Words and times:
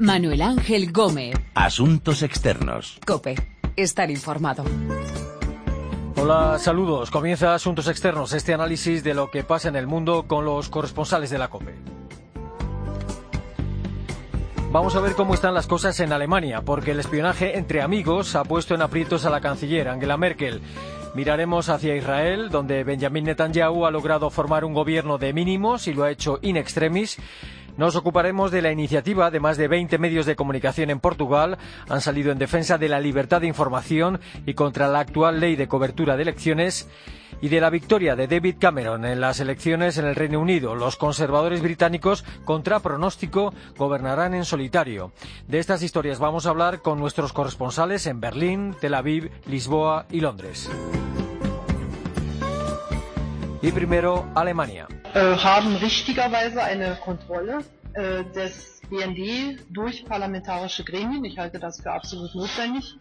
Manuel 0.00 0.40
Ángel 0.40 0.92
Gómez. 0.92 1.34
Asuntos 1.54 2.22
externos. 2.22 2.98
Cope. 3.06 3.34
Estar 3.76 4.10
informado. 4.10 4.64
Hola, 6.16 6.58
saludos. 6.58 7.10
Comienza 7.10 7.54
Asuntos 7.54 7.86
Externos, 7.86 8.32
este 8.32 8.54
análisis 8.54 9.04
de 9.04 9.12
lo 9.12 9.30
que 9.30 9.44
pasa 9.44 9.68
en 9.68 9.76
el 9.76 9.86
mundo 9.86 10.24
con 10.26 10.46
los 10.46 10.70
corresponsales 10.70 11.28
de 11.28 11.36
la 11.36 11.48
COPE. 11.48 11.74
Vamos 14.72 14.96
a 14.96 15.00
ver 15.00 15.12
cómo 15.12 15.34
están 15.34 15.52
las 15.52 15.66
cosas 15.66 16.00
en 16.00 16.14
Alemania, 16.14 16.62
porque 16.62 16.92
el 16.92 17.00
espionaje 17.00 17.58
entre 17.58 17.82
amigos 17.82 18.34
ha 18.36 18.44
puesto 18.44 18.74
en 18.74 18.80
aprietos 18.80 19.26
a 19.26 19.30
la 19.30 19.42
canciller 19.42 19.86
Angela 19.86 20.16
Merkel. 20.16 20.62
Miraremos 21.14 21.68
hacia 21.68 21.96
Israel, 21.96 22.50
donde 22.50 22.84
Benjamin 22.84 23.24
Netanyahu 23.24 23.84
ha 23.84 23.90
logrado 23.90 24.30
formar 24.30 24.64
un 24.64 24.72
gobierno 24.72 25.18
de 25.18 25.32
mínimos 25.32 25.88
y 25.88 25.92
lo 25.92 26.04
ha 26.04 26.10
hecho 26.10 26.38
in 26.40 26.56
extremis. 26.56 27.18
Nos 27.80 27.96
ocuparemos 27.96 28.50
de 28.50 28.60
la 28.60 28.72
iniciativa 28.72 29.30
de 29.30 29.40
más 29.40 29.56
de 29.56 29.66
20 29.66 29.96
medios 29.96 30.26
de 30.26 30.36
comunicación 30.36 30.90
en 30.90 31.00
Portugal. 31.00 31.56
Han 31.88 32.02
salido 32.02 32.30
en 32.30 32.36
defensa 32.36 32.76
de 32.76 32.90
la 32.90 33.00
libertad 33.00 33.40
de 33.40 33.46
información 33.46 34.20
y 34.44 34.52
contra 34.52 34.86
la 34.86 35.00
actual 35.00 35.40
ley 35.40 35.56
de 35.56 35.66
cobertura 35.66 36.14
de 36.14 36.24
elecciones 36.24 36.90
y 37.40 37.48
de 37.48 37.58
la 37.58 37.70
victoria 37.70 38.16
de 38.16 38.26
David 38.26 38.56
Cameron 38.60 39.06
en 39.06 39.22
las 39.22 39.40
elecciones 39.40 39.96
en 39.96 40.04
el 40.04 40.14
Reino 40.14 40.40
Unido. 40.40 40.74
Los 40.74 40.96
conservadores 40.96 41.62
británicos, 41.62 42.22
contra 42.44 42.80
pronóstico, 42.80 43.54
gobernarán 43.78 44.34
en 44.34 44.44
solitario. 44.44 45.12
De 45.48 45.58
estas 45.58 45.82
historias 45.82 46.18
vamos 46.18 46.44
a 46.44 46.50
hablar 46.50 46.82
con 46.82 47.00
nuestros 47.00 47.32
corresponsales 47.32 48.04
en 48.06 48.20
Berlín, 48.20 48.76
Tel 48.78 48.92
Aviv, 48.92 49.30
Lisboa 49.46 50.04
y 50.10 50.20
Londres. 50.20 50.70
Y 53.62 53.72
primero, 53.72 54.28
Alemania. 54.34 54.86
Äh, 55.12 55.36
haben 55.38 55.74
richtigerweise 55.74 56.62
eine 56.62 56.94
Kontrolle 56.94 57.58
äh, 57.94 58.22
des 58.32 58.80
BND 58.88 59.58
durch 59.68 60.04
parlamentarische 60.04 60.84
Gremien. 60.84 61.24
Ich 61.24 61.36
halte 61.36 61.58
das 61.58 61.80
für 61.80 61.90
absolut 61.90 62.32
notwendig. 62.36 62.96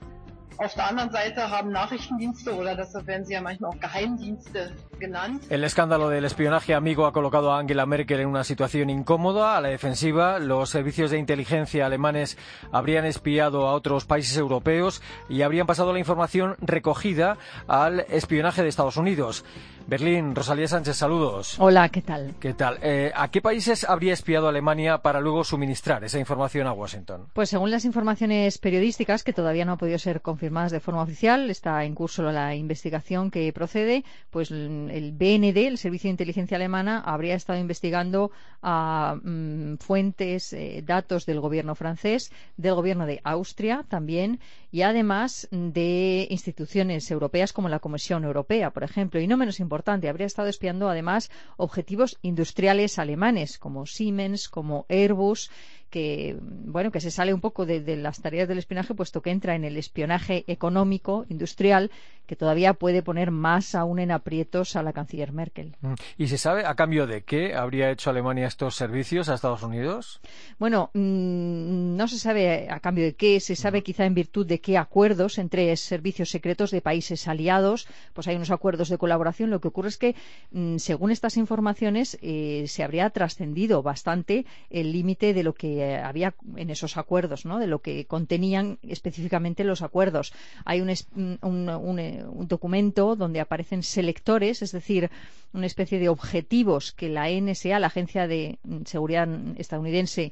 Auf 0.57 0.73
der 0.73 0.89
anderen 0.89 1.11
Seite 1.11 1.51
haben 1.51 1.71
Nachrichtendienste 1.71 2.53
oder 2.53 2.75
deshalb 2.75 3.07
werden 3.07 3.25
sie 3.25 3.33
ja 3.33 3.41
manchmal 3.41 3.69
auch 3.71 3.79
Geheimdienste 3.79 4.71
genannt. 4.99 5.43
El 5.49 5.63
escándalo 5.63 6.09
del 6.09 6.25
espionaje 6.25 6.73
amigo 6.73 7.05
ha 7.05 7.13
colocado 7.13 7.53
a 7.53 7.59
Angela 7.59 7.85
Merkel 7.85 8.19
en 8.19 8.27
una 8.27 8.43
situación 8.43 8.89
incómoda, 8.89 9.55
a 9.55 9.61
la 9.61 9.69
defensiva. 9.69 10.39
Los 10.39 10.71
servicios 10.71 11.11
de 11.11 11.17
inteligencia 11.19 11.85
alemanes 11.85 12.37
habrían 12.73 13.05
espiado 13.05 13.67
a 13.67 13.73
otros 13.73 14.05
países 14.05 14.35
europeos 14.35 15.01
y 15.29 15.43
habrían 15.43 15.67
pasado 15.67 15.93
la 15.93 15.99
información 15.99 16.57
recogida 16.59 17.37
al 17.67 18.01
espionaje 18.09 18.63
de 18.63 18.67
Estados 18.67 18.97
Unidos. 18.97 19.45
Berlín, 19.89 20.35
Rosalía 20.35 20.67
Sánchez, 20.67 20.97
saludos. 20.97 21.55
Hola, 21.57 21.89
¿qué 21.89 22.03
tal? 22.03 22.35
¿Qué 22.39 22.53
tal? 22.53 22.77
Eh, 22.83 23.11
¿A 23.15 23.31
qué 23.31 23.41
países 23.41 23.83
habría 23.89 24.13
espiado 24.13 24.47
Alemania 24.47 24.99
para 24.99 25.19
luego 25.19 25.43
suministrar 25.43 26.03
esa 26.03 26.19
información 26.19 26.67
a 26.67 26.73
Washington? 26.73 27.25
Pues 27.33 27.49
según 27.49 27.71
las 27.71 27.85
informaciones 27.85 28.59
periodísticas, 28.59 29.23
que 29.23 29.33
todavía 29.33 29.65
no 29.65 29.71
han 29.71 29.77
podido 29.79 29.97
ser 29.97 30.21
confirmadas 30.21 30.71
de 30.71 30.79
forma 30.79 31.01
oficial, 31.01 31.49
está 31.49 31.83
en 31.85 31.95
curso 31.95 32.21
la 32.21 32.53
investigación 32.53 33.31
que 33.31 33.51
procede, 33.51 34.05
pues 34.29 34.51
el 34.51 35.11
BND, 35.11 35.57
el 35.57 35.79
Servicio 35.79 36.09
de 36.09 36.11
Inteligencia 36.11 36.57
Alemana, 36.57 37.01
habría 37.03 37.33
estado 37.33 37.57
investigando 37.57 38.29
a 38.61 39.15
mm, 39.23 39.77
fuentes, 39.77 40.53
eh, 40.53 40.83
datos 40.85 41.25
del 41.25 41.39
gobierno 41.39 41.73
francés, 41.73 42.31
del 42.57 42.75
gobierno 42.75 43.07
de 43.07 43.21
Austria 43.23 43.83
también, 43.89 44.39
y 44.71 44.83
además 44.83 45.47
de 45.51 46.27
instituciones 46.29 47.09
europeas 47.11 47.53
como 47.53 47.69
la 47.69 47.79
Comisión 47.79 48.23
Europea, 48.23 48.71
por 48.71 48.83
ejemplo, 48.83 49.19
y 49.19 49.27
no 49.27 49.37
menos 49.37 49.59
importante, 49.59 50.09
habría 50.09 50.27
estado 50.27 50.47
espiando 50.47 50.89
además 50.89 51.31
objetivos 51.57 52.17
industriales 52.21 52.99
alemanes 52.99 53.57
como 53.57 53.85
Siemens, 53.85 54.49
como 54.49 54.85
Airbus, 54.89 55.49
que 55.89 56.37
bueno 56.41 56.91
que 56.91 57.01
se 57.01 57.11
sale 57.11 57.33
un 57.33 57.41
poco 57.41 57.65
de, 57.65 57.81
de, 57.81 57.95
las 57.95 58.21
tareas 58.21 58.47
del 58.47 58.57
espionaje 58.57 58.93
puesto 58.93 59.21
que 59.21 59.31
entra 59.31 59.55
en 59.55 59.63
el 59.63 59.77
espionaje 59.77 60.43
económico 60.47 61.25
industrial 61.29 61.91
que 62.29 62.35
todavía 62.35 62.75
puede 62.75 63.01
poner 63.01 63.31
más 63.31 63.73
aún 63.73 63.97
en 63.97 64.11
aprietos 64.11 64.75
a 64.75 64.83
la 64.83 64.93
canciller 64.93 65.31
Merkel. 65.31 65.75
¿Y 66.15 66.27
se 66.27 66.37
sabe 66.37 66.63
a 66.63 66.75
cambio 66.75 67.07
de 67.07 67.23
qué 67.23 67.55
habría 67.55 67.89
hecho 67.89 68.11
Alemania 68.11 68.45
estos 68.45 68.75
servicios 68.75 69.29
a 69.29 69.33
Estados 69.33 69.63
Unidos? 69.63 70.21
Bueno, 70.59 70.91
mmm, 70.93 71.95
no 71.97 72.07
se 72.07 72.19
sabe 72.19 72.69
a 72.69 72.79
cambio 72.81 73.05
de 73.05 73.15
qué, 73.15 73.39
se 73.39 73.55
sabe 73.55 73.81
quizá 73.81 74.05
en 74.05 74.13
virtud 74.13 74.45
de 74.45 74.61
qué 74.61 74.77
acuerdos 74.77 75.39
entre 75.39 75.75
servicios 75.75 76.29
secretos 76.29 76.69
de 76.69 76.81
países 76.81 77.27
aliados, 77.27 77.87
pues 78.13 78.27
hay 78.27 78.35
unos 78.35 78.51
acuerdos 78.51 78.89
de 78.89 78.99
colaboración. 78.99 79.49
Lo 79.49 79.59
que 79.59 79.69
ocurre 79.69 79.89
es 79.89 79.97
que, 79.97 80.15
mmm, 80.51 80.77
según 80.77 81.09
estas 81.09 81.35
informaciones, 81.35 82.19
eh, 82.21 82.65
se 82.67 82.83
habría 82.83 83.09
trascendido 83.09 83.81
bastante 83.81 84.45
el 84.69 84.91
límite 84.91 85.33
de 85.33 85.41
lo 85.41 85.55
que 85.55 85.78
eh, 85.79 85.97
había 85.97 86.33
en 86.55 86.69
esos 86.69 86.97
acuerdos, 86.97 87.45
¿no? 87.45 87.59
de 87.59 87.67
lo 87.67 87.79
que 87.79 88.05
contenían 88.05 88.79
específicamente 88.83 89.63
los 89.63 89.81
acuerdos. 89.81 90.33
Hay 90.65 90.81
un, 90.81 90.89
un, 91.15 91.39
un, 91.41 91.69
un, 91.69 92.47
documento 92.47 93.15
donde 93.15 93.39
aparecen 93.39 93.83
selectores, 93.83 94.61
es 94.61 94.71
decir, 94.71 95.09
una 95.53 95.65
especie 95.65 95.99
de 95.99 96.09
objetivos 96.09 96.91
que 96.91 97.09
la 97.09 97.29
NSA, 97.29 97.79
la 97.79 97.87
Agencia 97.87 98.27
de 98.27 98.59
Seguridad 98.85 99.27
estadounidense, 99.57 100.31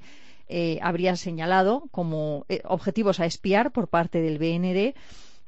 eh, 0.50 0.80
habría 0.81 1.16
señalado 1.18 1.84
como 1.91 2.46
eh, 2.47 2.62
objetivos 2.66 3.19
a 3.19 3.25
espiar 3.25 3.72
por 3.72 3.90
parte 3.90 4.22
del 4.22 4.38
BND 4.38 4.96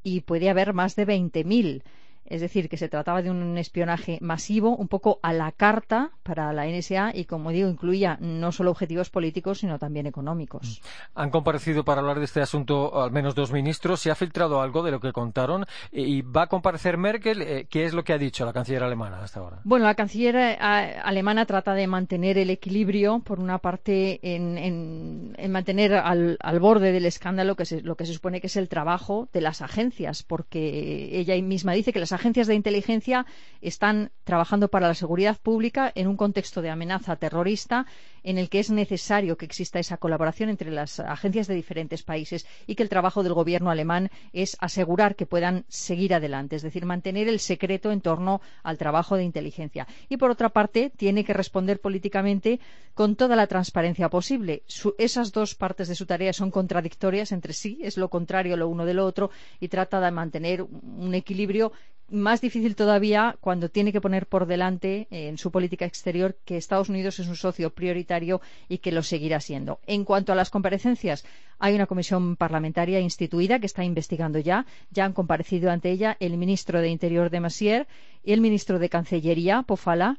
y 0.04 0.22
puede 0.22 0.50
haber 0.50 0.74
más 0.74 0.96
de 0.96 1.08
20.000. 1.08 1.84
Es 2.30 2.42
decir, 2.42 2.70
que 2.70 2.78
se 2.78 2.90
trataba 2.90 3.22
de 3.22 3.32
un 3.32 3.58
espionaje 3.58 4.20
masivo, 4.22 4.76
un 4.76 4.88
poco 4.88 5.20
a 5.24 5.34
la 5.34 5.52
carta 5.52 6.12
para 6.24 6.54
la 6.54 6.68
NSA 6.68 7.12
y, 7.16 7.26
como 7.26 7.52
digo, 7.52 7.68
incluía 7.68 8.18
no 8.22 8.52
solo 8.52 8.72
objetivos 8.72 9.10
políticos, 9.10 9.60
sino 9.60 9.80
también 9.80 10.06
económicos. 10.06 10.82
Han 11.16 11.32
comparecido 11.32 11.84
para 11.84 12.02
hablar 12.02 12.20
de 12.20 12.26
este 12.26 12.42
asunto 12.42 13.02
al 13.02 13.12
menos 13.12 13.36
dos 13.36 13.52
ministros. 13.52 14.00
¿Se 14.00 14.12
ha 14.12 14.16
filtrado 14.16 14.62
algo 14.62 14.84
de 14.84 14.92
lo 14.92 15.00
que 15.00 15.12
contaron? 15.12 15.66
¿Y 15.92 16.22
va 16.22 16.44
a 16.44 16.48
comparecer 16.48 16.98
Merkel? 16.98 17.68
¿Qué 17.70 17.86
es 17.86 17.94
lo 17.94 18.04
que 18.04 18.14
ha 18.14 18.18
dicho 18.18 18.46
la 18.46 18.54
canciller 18.54 18.84
alemana 18.84 19.22
hasta 19.24 19.40
ahora? 19.40 19.62
Bueno, 19.64 19.86
la 19.86 19.96
canciller 19.96 20.36
alemana 20.38 21.46
trata 21.46 21.74
de 21.74 21.88
mantener 21.88 22.38
el 22.38 22.50
equilibrio, 22.52 23.20
por 23.20 23.40
una 23.40 23.58
parte, 23.58 24.20
en, 24.22 24.58
en, 24.58 25.36
en 25.38 25.52
mantener 25.52 25.96
al, 25.96 26.38
al, 26.42 26.60
borde 26.60 26.92
del 26.92 27.06
escándalo 27.06 27.56
que 27.56 27.66
se, 27.66 27.82
lo 27.82 27.96
que 27.96 28.06
se 28.06 28.14
supone 28.14 28.40
que 28.40 28.48
es 28.48 28.56
el 28.56 28.70
trabajo 28.70 29.30
de 29.34 29.42
las 29.42 29.62
agencias, 29.62 30.24
porque 30.24 31.20
ella 31.20 31.36
misma 31.42 31.74
dice 31.74 31.92
que 31.92 32.00
las 32.00 32.12
agencias 32.12 32.19
de 32.20 32.54
inteligencia 32.54 33.26
están 33.62 34.12
trabajando 34.26 34.68
para 34.68 34.88
la 34.88 34.94
seguridad 34.94 35.38
pública 35.42 35.92
en 35.96 36.08
un 36.08 36.18
contexto 36.18 36.62
de 36.62 36.70
amenaza 36.70 37.16
terrorista 37.16 37.86
en 38.24 38.38
el 38.38 38.50
que 38.50 38.60
es 38.60 38.70
necesario 38.70 39.38
que 39.38 39.46
exista 39.46 39.80
esa 39.80 39.98
colaboración 39.98 40.50
entre 40.50 40.70
las 40.70 41.00
agencias 41.00 41.48
de 41.48 41.56
diferentes 41.56 42.04
países 42.04 42.46
y 42.68 42.76
que 42.76 42.84
el 42.84 42.90
trabajo 42.90 43.24
del 43.24 43.34
gobierno 43.34 43.72
alemán 43.72 44.10
es 44.34 44.58
asegurar 44.60 45.16
que 45.16 45.26
puedan 45.26 45.66
seguir 45.70 46.14
adelante, 46.14 46.58
es 46.58 46.62
decir, 46.62 46.86
mantener 46.86 47.30
el 47.30 47.40
secreto 47.40 47.92
en 47.92 48.02
torno 48.02 48.42
al 48.64 48.78
trabajo 48.78 49.16
de 49.16 49.24
inteligencia. 49.24 49.88
Y 50.10 50.18
por 50.18 50.30
otra 50.30 50.50
parte, 50.50 50.92
tiene 50.96 51.24
que 51.24 51.34
responder 51.34 51.80
políticamente 51.80 52.60
con 52.94 53.16
toda 53.16 53.36
la 53.38 53.48
transparencia 53.48 54.10
posible. 54.10 54.64
Esas 54.98 55.32
dos 55.32 55.56
partes 55.56 55.88
de 55.88 55.96
su 55.96 56.06
tarea 56.06 56.34
son 56.34 56.52
contradictorias 56.52 57.32
entre 57.32 57.54
sí, 57.54 57.80
es 57.82 57.98
lo 57.98 58.10
contrario 58.10 58.58
lo 58.58 58.68
uno 58.68 58.86
de 58.86 58.94
lo 58.94 59.06
otro 59.06 59.32
y 59.60 59.70
trata 59.70 60.02
de 60.02 60.12
mantener 60.12 60.64
un 60.64 61.14
equilibrio 61.16 61.72
más 62.12 62.42
difícil 62.42 62.76
todavía 62.76 63.38
cuando 63.40 63.70
tiene 63.70 63.92
que 63.92 64.02
poner 64.02 64.28
por 64.28 64.46
delante 64.46 65.08
eh, 65.12 65.28
en 65.28 65.38
su 65.38 65.52
política 65.52 65.86
exterior 65.86 66.38
que 66.46 66.58
Estados 66.58 66.90
Unidos 66.90 67.20
es 67.20 67.28
un 67.28 67.36
socio 67.36 67.70
prioritario 67.72 68.42
y 68.68 68.80
que 68.80 68.92
lo 68.92 69.04
seguirá 69.04 69.40
siendo. 69.40 69.80
En 69.88 70.06
cuanto 70.06 70.32
a 70.32 70.36
las 70.36 70.50
comparecencias, 70.50 71.26
hay 71.60 71.76
una 71.76 71.88
comisión 71.88 72.36
parlamentaria 72.36 73.00
instituida 73.00 73.60
que 73.60 73.66
está 73.66 73.84
investigando 73.84 74.40
ya. 74.40 74.66
Ya 74.92 75.06
han 75.06 75.14
comparecido 75.14 75.72
ante 75.72 75.92
ella 75.92 76.18
el 76.20 76.38
ministro 76.38 76.82
de 76.82 76.90
Interior 76.90 77.30
de 77.30 77.40
Masier 77.40 77.88
y 78.24 78.34
el 78.34 78.42
ministro 78.42 78.80
de 78.80 78.90
Cancillería, 78.90 79.62
Pofala. 79.64 80.18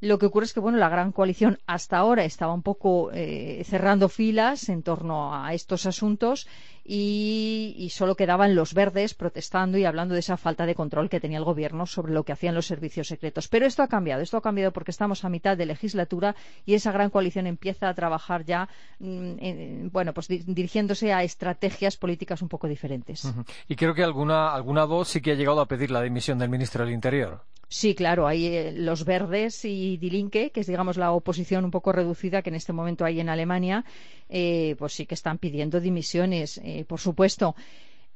Lo 0.00 0.18
que 0.20 0.26
ocurre 0.26 0.46
es 0.46 0.52
que 0.52 0.60
bueno, 0.60 0.78
la 0.78 0.88
gran 0.88 1.10
coalición 1.10 1.58
hasta 1.66 1.98
ahora 1.98 2.24
estaba 2.24 2.54
un 2.54 2.62
poco 2.62 3.10
eh, 3.12 3.64
cerrando 3.64 4.08
filas 4.08 4.68
en 4.68 4.84
torno 4.84 5.34
a 5.34 5.52
estos 5.54 5.86
asuntos 5.86 6.46
y, 6.90 7.74
y, 7.76 7.90
solo 7.90 8.14
quedaban 8.14 8.54
los 8.54 8.72
verdes 8.72 9.12
protestando 9.12 9.76
y 9.76 9.84
hablando 9.84 10.14
de 10.14 10.20
esa 10.20 10.38
falta 10.38 10.64
de 10.64 10.74
control 10.74 11.10
que 11.10 11.20
tenía 11.20 11.36
el 11.36 11.44
gobierno 11.44 11.84
sobre 11.84 12.14
lo 12.14 12.24
que 12.24 12.32
hacían 12.32 12.54
los 12.54 12.64
servicios 12.64 13.08
secretos. 13.08 13.46
Pero 13.46 13.66
esto 13.66 13.82
ha 13.82 13.88
cambiado. 13.88 14.22
Esto 14.22 14.38
ha 14.38 14.40
cambiado 14.40 14.72
porque 14.72 14.90
estamos 14.90 15.22
a 15.22 15.28
mitad 15.28 15.54
de 15.54 15.66
legislatura 15.66 16.34
y 16.64 16.72
esa 16.72 16.90
gran 16.90 17.10
coalición 17.10 17.46
empieza 17.46 17.90
a 17.90 17.94
trabajar 17.94 18.46
ya, 18.46 18.70
mm, 19.00 19.32
en, 19.38 19.90
bueno, 19.92 20.14
pues 20.14 20.28
di 20.28 20.38
dirigiéndose 20.38 21.12
a 21.12 21.22
estrategias 21.24 21.98
políticas 21.98 22.40
un 22.40 22.48
poco 22.48 22.66
diferentes. 22.66 23.26
Uh 23.26 23.34
-huh. 23.34 23.44
Y 23.68 23.76
creo 23.76 23.92
que 23.92 24.02
alguna, 24.02 24.54
alguna 24.54 24.86
voz 24.86 25.08
sí 25.08 25.20
que 25.20 25.32
ha 25.32 25.34
llegado 25.34 25.60
a 25.60 25.66
pedir 25.66 25.90
la 25.90 26.00
dimisión 26.00 26.38
del 26.38 26.48
ministro 26.48 26.86
del 26.86 26.94
Interior. 26.94 27.42
Sí, 27.70 27.94
claro, 27.94 28.26
hay 28.26 28.46
eh, 28.46 28.72
los 28.74 29.04
verdes 29.04 29.62
y 29.66 29.98
Die 29.98 30.10
Linke, 30.10 30.50
que 30.50 30.60
es, 30.60 30.66
digamos, 30.66 30.96
la 30.96 31.12
oposición 31.12 31.66
un 31.66 31.70
poco 31.70 31.92
reducida 31.92 32.40
que 32.40 32.48
en 32.48 32.54
este 32.54 32.72
momento 32.72 33.04
hay 33.04 33.20
en 33.20 33.28
Alemania, 33.28 33.84
eh, 34.30 34.74
pues 34.78 34.94
sí 34.94 35.04
que 35.04 35.14
están 35.14 35.36
pidiendo 35.36 35.78
dimisiones, 35.78 36.58
eh, 36.64 36.77
por 36.84 37.00
supuesto. 37.00 37.54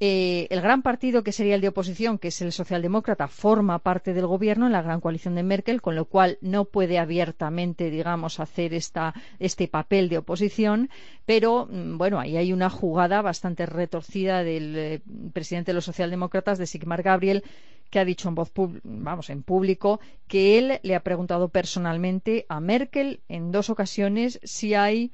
Eh, 0.05 0.49
el 0.51 0.61
gran 0.61 0.83
partido 0.83 1.23
que 1.23 1.31
sería 1.31 1.55
el 1.55 1.61
de 1.61 1.69
oposición, 1.69 2.19
que 2.19 2.27
es 2.29 2.43
el 2.43 2.51
socialdemócrata, 2.51 3.29
forma 3.29 3.79
parte 3.79 4.15
del 4.15 4.27
gobierno 4.27 4.67
en 4.67 4.73
la 4.73 4.83
gran 4.83 5.01
coalición 5.01 5.37
de 5.37 5.45
Merkel, 5.45 5.81
con 5.81 5.95
lo 5.95 6.07
cual 6.07 6.39
no 6.41 6.65
puede 6.65 6.99
abiertamente, 6.99 7.89
digamos, 7.89 8.41
hacer 8.41 8.75
esta, 8.75 9.15
este 9.39 9.69
papel 9.69 10.09
de 10.09 10.19
oposición. 10.19 10.91
Pero, 11.25 11.69
mm, 11.71 11.99
bueno, 11.99 12.19
ahí 12.19 12.37
hay 12.37 12.53
una 12.53 12.69
jugada 12.69 13.23
bastante 13.23 13.65
retorcida 13.65 14.43
del 14.43 14.75
eh, 14.77 15.01
presidente 15.33 15.71
de 15.71 15.75
los 15.75 15.85
socialdemócratas, 15.85 16.59
de 16.59 16.67
Sigmar 16.67 17.05
Gabriel, 17.05 17.45
que 17.89 18.01
ha 18.01 18.05
dicho 18.05 18.29
en 18.29 18.35
voz 18.35 18.51
vamos 18.83 19.31
en 19.31 19.45
público 19.45 20.01
que 20.27 20.59
él 20.59 20.81
le 20.83 20.97
ha 20.97 21.05
preguntado 21.05 21.49
personalmente 21.51 22.45
a 22.49 22.59
Merkel 22.59 23.21
en 23.29 23.53
dos 23.53 23.71
ocasiones 23.71 24.41
si 24.43 24.75
hay 24.75 25.13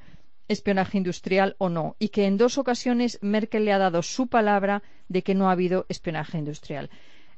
espionaje 0.48 0.98
industrial 0.98 1.54
o 1.58 1.68
no, 1.68 1.96
y 1.98 2.08
que 2.08 2.26
en 2.26 2.38
dos 2.38 2.58
ocasiones 2.58 3.18
Merkel 3.22 3.64
le 3.64 3.72
ha 3.72 3.78
dado 3.78 4.02
su 4.02 4.26
palabra 4.26 4.82
de 5.08 5.22
que 5.22 5.34
no 5.34 5.48
ha 5.48 5.52
habido 5.52 5.86
espionaje 5.88 6.38
industrial. 6.38 6.90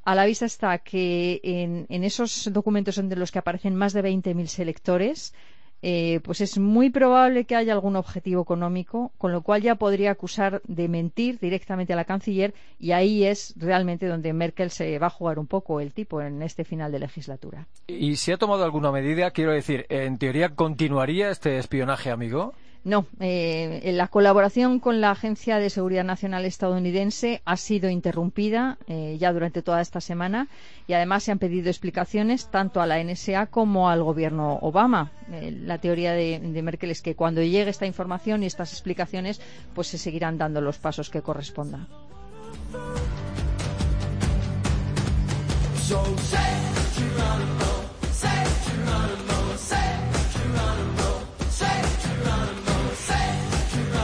A 0.04 0.14
la 0.14 0.24
vista 0.24 0.46
está 0.46 0.78
que 0.78 1.40
en, 1.42 2.04
esos 2.04 2.50
documentos 2.52 2.98
entre 2.98 3.18
los 3.18 3.30
que 3.30 3.38
aparecen 3.38 3.74
más 3.74 3.92
de 3.92 4.02
20.000 4.02 4.46
selectores, 4.46 5.34
eh, 5.82 6.20
pues 6.24 6.40
es 6.40 6.58
muy 6.58 6.90
probable 6.90 7.44
que 7.44 7.56
haya 7.56 7.72
algún 7.72 7.96
objetivo 7.96 8.42
económico, 8.42 9.12
con 9.18 9.32
lo 9.32 9.42
cual 9.42 9.62
ya 9.62 9.76
podría 9.76 10.10
acusar 10.10 10.62
de 10.66 10.88
mentir 10.88 11.38
directamente 11.38 11.92
a 11.92 11.96
la 11.96 12.04
canciller 12.04 12.54
y 12.78 12.92
ahí 12.92 13.24
es 13.24 13.54
realmente 13.56 14.06
donde 14.06 14.32
Merkel 14.32 14.70
se 14.70 14.98
va 14.98 15.06
a 15.08 15.10
jugar 15.10 15.38
un 15.38 15.46
poco 15.46 15.80
el 15.80 15.92
tipo 15.92 16.20
en 16.20 16.42
este 16.42 16.64
final 16.64 16.92
de 16.92 16.98
legislatura. 16.98 17.66
¿Y 17.86 18.16
si 18.16 18.32
ha 18.32 18.36
tomado 18.36 18.64
alguna 18.64 18.92
medida? 18.92 19.30
Quiero 19.30 19.52
decir, 19.52 19.86
¿en 19.88 20.18
teoría 20.18 20.50
continuaría 20.50 21.30
este 21.30 21.58
espionaje, 21.58 22.10
amigo? 22.10 22.54
No, 22.82 23.06
eh, 23.20 23.92
la 23.94 24.08
colaboración 24.08 24.80
con 24.80 25.02
la 25.02 25.10
Agencia 25.10 25.58
de 25.58 25.68
Seguridad 25.68 26.04
Nacional 26.04 26.46
estadounidense 26.46 27.42
ha 27.44 27.58
sido 27.58 27.90
interrumpida 27.90 28.78
eh, 28.86 29.18
ya 29.20 29.34
durante 29.34 29.60
toda 29.60 29.82
esta 29.82 30.00
semana 30.00 30.48
y 30.86 30.94
además 30.94 31.24
se 31.24 31.32
han 31.32 31.38
pedido 31.38 31.68
explicaciones 31.68 32.50
tanto 32.50 32.80
a 32.80 32.86
la 32.86 33.02
NSA 33.02 33.46
como 33.46 33.90
al 33.90 34.02
gobierno 34.02 34.58
Obama. 34.62 35.12
Eh, 35.30 35.50
la 35.62 35.76
teoría 35.76 36.12
de, 36.12 36.40
Merkel 36.62 36.90
es 36.90 37.02
que 37.02 37.14
cuando 37.14 37.42
llegue 37.42 37.68
esta 37.68 37.84
información 37.84 38.42
y 38.42 38.46
estas 38.46 38.72
explicaciones, 38.72 39.42
pues 39.74 39.88
se 39.88 39.98
seguirán 39.98 40.38
dando 40.38 40.62
los 40.62 40.78
pasos 40.78 41.10
que 41.10 41.20
correspondan. 41.20 41.86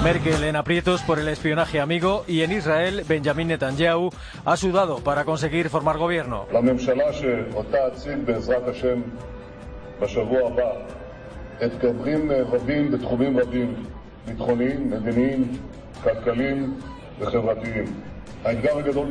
Merkel 0.06 0.44
en 0.44 0.54
aprietos 0.54 1.02
por 1.02 1.18
el 1.18 1.26
espionaje 1.26 1.80
amigo 1.80 2.22
y 2.28 2.42
en 2.42 2.52
Israel 2.52 3.02
Benjamin 3.08 3.48
Netanyahu 3.48 4.10
ha 4.44 4.56
sudado 4.56 4.98
para 4.98 5.24
conseguir 5.24 5.68
formar 5.68 5.98
gobierno. 5.98 6.46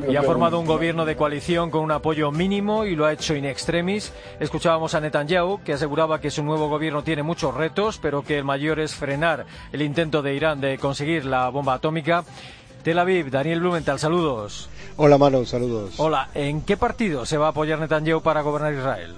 Y 0.09 0.15
ha 0.15 0.23
formado 0.23 0.59
un 0.59 0.65
gobierno 0.65 1.05
de 1.05 1.15
coalición 1.15 1.69
con 1.69 1.81
un 1.81 1.91
apoyo 1.91 2.31
mínimo 2.31 2.85
y 2.85 2.95
lo 2.95 3.05
ha 3.05 3.13
hecho 3.13 3.35
in 3.35 3.45
extremis. 3.45 4.13
Escuchábamos 4.39 4.95
a 4.95 5.01
Netanyahu, 5.01 5.61
que 5.63 5.73
aseguraba 5.73 6.21
que 6.21 6.31
su 6.31 6.43
nuevo 6.43 6.69
gobierno 6.69 7.03
tiene 7.03 7.23
muchos 7.23 7.53
retos, 7.53 7.99
pero 8.01 8.23
que 8.23 8.37
el 8.37 8.43
mayor 8.43 8.79
es 8.79 8.95
frenar 8.95 9.45
el 9.71 9.81
intento 9.81 10.21
de 10.21 10.35
Irán 10.35 10.61
de 10.61 10.77
conseguir 10.77 11.25
la 11.25 11.49
bomba 11.49 11.75
atómica. 11.75 12.23
Tel 12.83 12.99
Aviv, 12.99 13.31
Daniel 13.31 13.59
Blumenthal, 13.59 13.99
saludos. 13.99 14.69
Hola 14.95 15.17
Manu, 15.17 15.45
saludos. 15.45 15.95
Hola, 15.97 16.29
¿en 16.35 16.61
qué 16.61 16.77
partido 16.77 17.25
se 17.25 17.37
va 17.37 17.47
a 17.47 17.49
apoyar 17.49 17.79
Netanyahu 17.79 18.21
para 18.21 18.41
gobernar 18.41 18.73
Israel? 18.73 19.15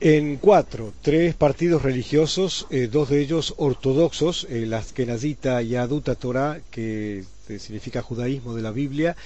En 0.00 0.36
cuatro, 0.36 0.92
tres 1.02 1.34
partidos 1.34 1.82
religiosos, 1.82 2.68
eh, 2.70 2.86
dos 2.86 3.08
de 3.08 3.20
ellos 3.20 3.54
ortodoxos, 3.56 4.46
el 4.48 4.72
Askenazita 4.72 5.60
y 5.60 5.74
Aduta 5.74 6.14
Torah, 6.14 6.60
que 6.70 7.24
este, 7.48 7.58
significa 7.58 8.02
judaísmo 8.02 8.54
de 8.54 8.60
la 8.62 8.72
Biblia, 8.72 9.16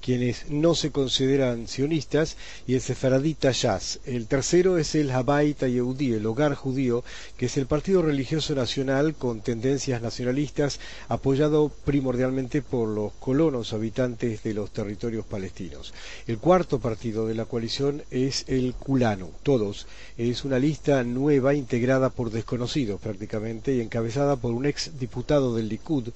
quienes 0.00 0.48
no 0.50 0.74
se 0.74 0.90
consideran 0.90 1.66
sionistas, 1.68 2.36
y 2.66 2.74
el 2.74 2.80
sefaradita 2.80 3.50
Shas. 3.52 3.98
El 4.04 4.26
tercero 4.26 4.78
es 4.78 4.94
el 4.94 5.10
Habaita 5.10 5.66
Yehudi, 5.68 6.12
el 6.12 6.26
hogar 6.26 6.54
judío, 6.54 7.02
que 7.36 7.46
es 7.46 7.56
el 7.56 7.66
partido 7.66 8.02
religioso 8.02 8.54
nacional 8.54 9.14
con 9.14 9.40
tendencias 9.40 10.00
nacionalistas, 10.00 10.78
apoyado 11.08 11.70
primordialmente 11.84 12.62
por 12.62 12.88
los 12.88 13.12
colonos 13.14 13.72
habitantes 13.72 14.42
de 14.44 14.54
los 14.54 14.70
territorios 14.72 15.24
palestinos. 15.26 15.92
El 16.28 16.38
cuarto 16.38 16.78
partido 16.78 17.26
de 17.26 17.34
la 17.34 17.46
coalición 17.46 18.02
es 18.12 18.44
el 18.46 18.74
Culano, 18.74 19.30
todos. 19.42 19.86
Es 20.18 20.44
una 20.44 20.58
lista 20.58 21.02
nueva 21.04 21.54
integrada 21.54 22.10
por 22.10 22.30
desconocidos 22.30 23.00
prácticamente 23.00 23.74
y 23.74 23.80
encabezada 23.80 24.36
por 24.36 24.52
un 24.52 24.66
ex 24.66 24.98
diputado 25.00 25.54
del 25.56 25.68
Likud, 25.68 26.10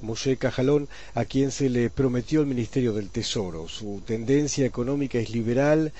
Moshe 0.00 0.36
Cajalón, 0.36 0.88
a 1.14 1.24
quien 1.24 1.50
se 1.50 1.68
le 1.68 1.90
prometió 1.90 2.40
el 2.40 2.46
Ministerio 2.46 2.92
del 2.92 3.10
Tesoro. 3.10 3.68
Su 3.68 4.02
tendencia 4.06 4.64
económica 4.66 5.18
es 5.18 5.30
liberal 5.30 5.92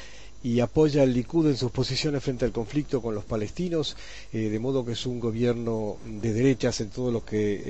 y 0.42 0.60
apoya 0.60 1.02
al 1.02 1.12
Likud 1.12 1.48
en 1.48 1.56
sus 1.56 1.70
posiciones 1.72 2.22
frente 2.22 2.44
al 2.44 2.52
conflicto 2.52 3.02
con 3.02 3.14
los 3.14 3.24
palestinos, 3.24 3.96
eh, 4.32 4.48
de 4.48 4.58
modo 4.60 4.84
que 4.84 4.92
es 4.92 5.04
un 5.06 5.18
gobierno 5.18 5.96
de 6.06 6.32
derechas 6.32 6.80
en 6.80 6.90
todo 6.90 7.10
lo 7.10 7.24
que, 7.24 7.62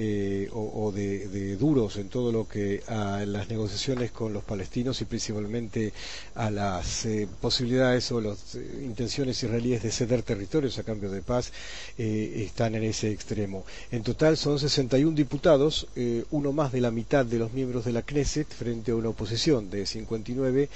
eh, 0.45 0.49
o, 0.53 0.93
de, 0.93 1.57
duros 1.57 1.97
en 1.97 2.09
todo 2.09 2.31
lo 2.31 2.47
que 2.47 2.83
a 2.89 3.25
las 3.27 3.49
negociaciones 3.49 4.11
con 4.11 4.33
los 4.33 4.45
palestinos 4.45 5.01
y 5.01 5.07
principalmente 5.07 5.93
a 6.35 6.51
las 6.51 7.07
eh, 7.07 7.27
posibilidades 7.41 8.13
o 8.13 8.21
las 8.21 8.55
intenciones 8.83 9.43
israelíes 9.43 9.83
de 9.83 9.91
ceder 9.91 10.23
territorios 10.23 10.79
a 10.79 10.83
cambio 10.83 11.11
de 11.11 11.23
paz, 11.23 11.53
están 11.97 12.75
en 12.75 12.85
ese 12.85 13.11
extremo. 13.11 13.65
En 13.91 14.03
total 14.03 14.37
son 14.37 14.59
61 14.59 15.17
diputados, 15.17 15.89
uno 16.31 16.53
más 16.53 16.73
de 16.73 16.81
la 16.81 16.91
mitad 16.91 17.25
de 17.25 17.39
los 17.39 17.53
miembros 17.53 17.85
de 17.85 17.93
la 17.93 18.03
Knesset 18.03 18.49
frente 18.49 18.93
a 18.93 18.97
una 18.97 19.09
oposición 19.11 19.71
de 19.71 19.87
59 19.87 20.69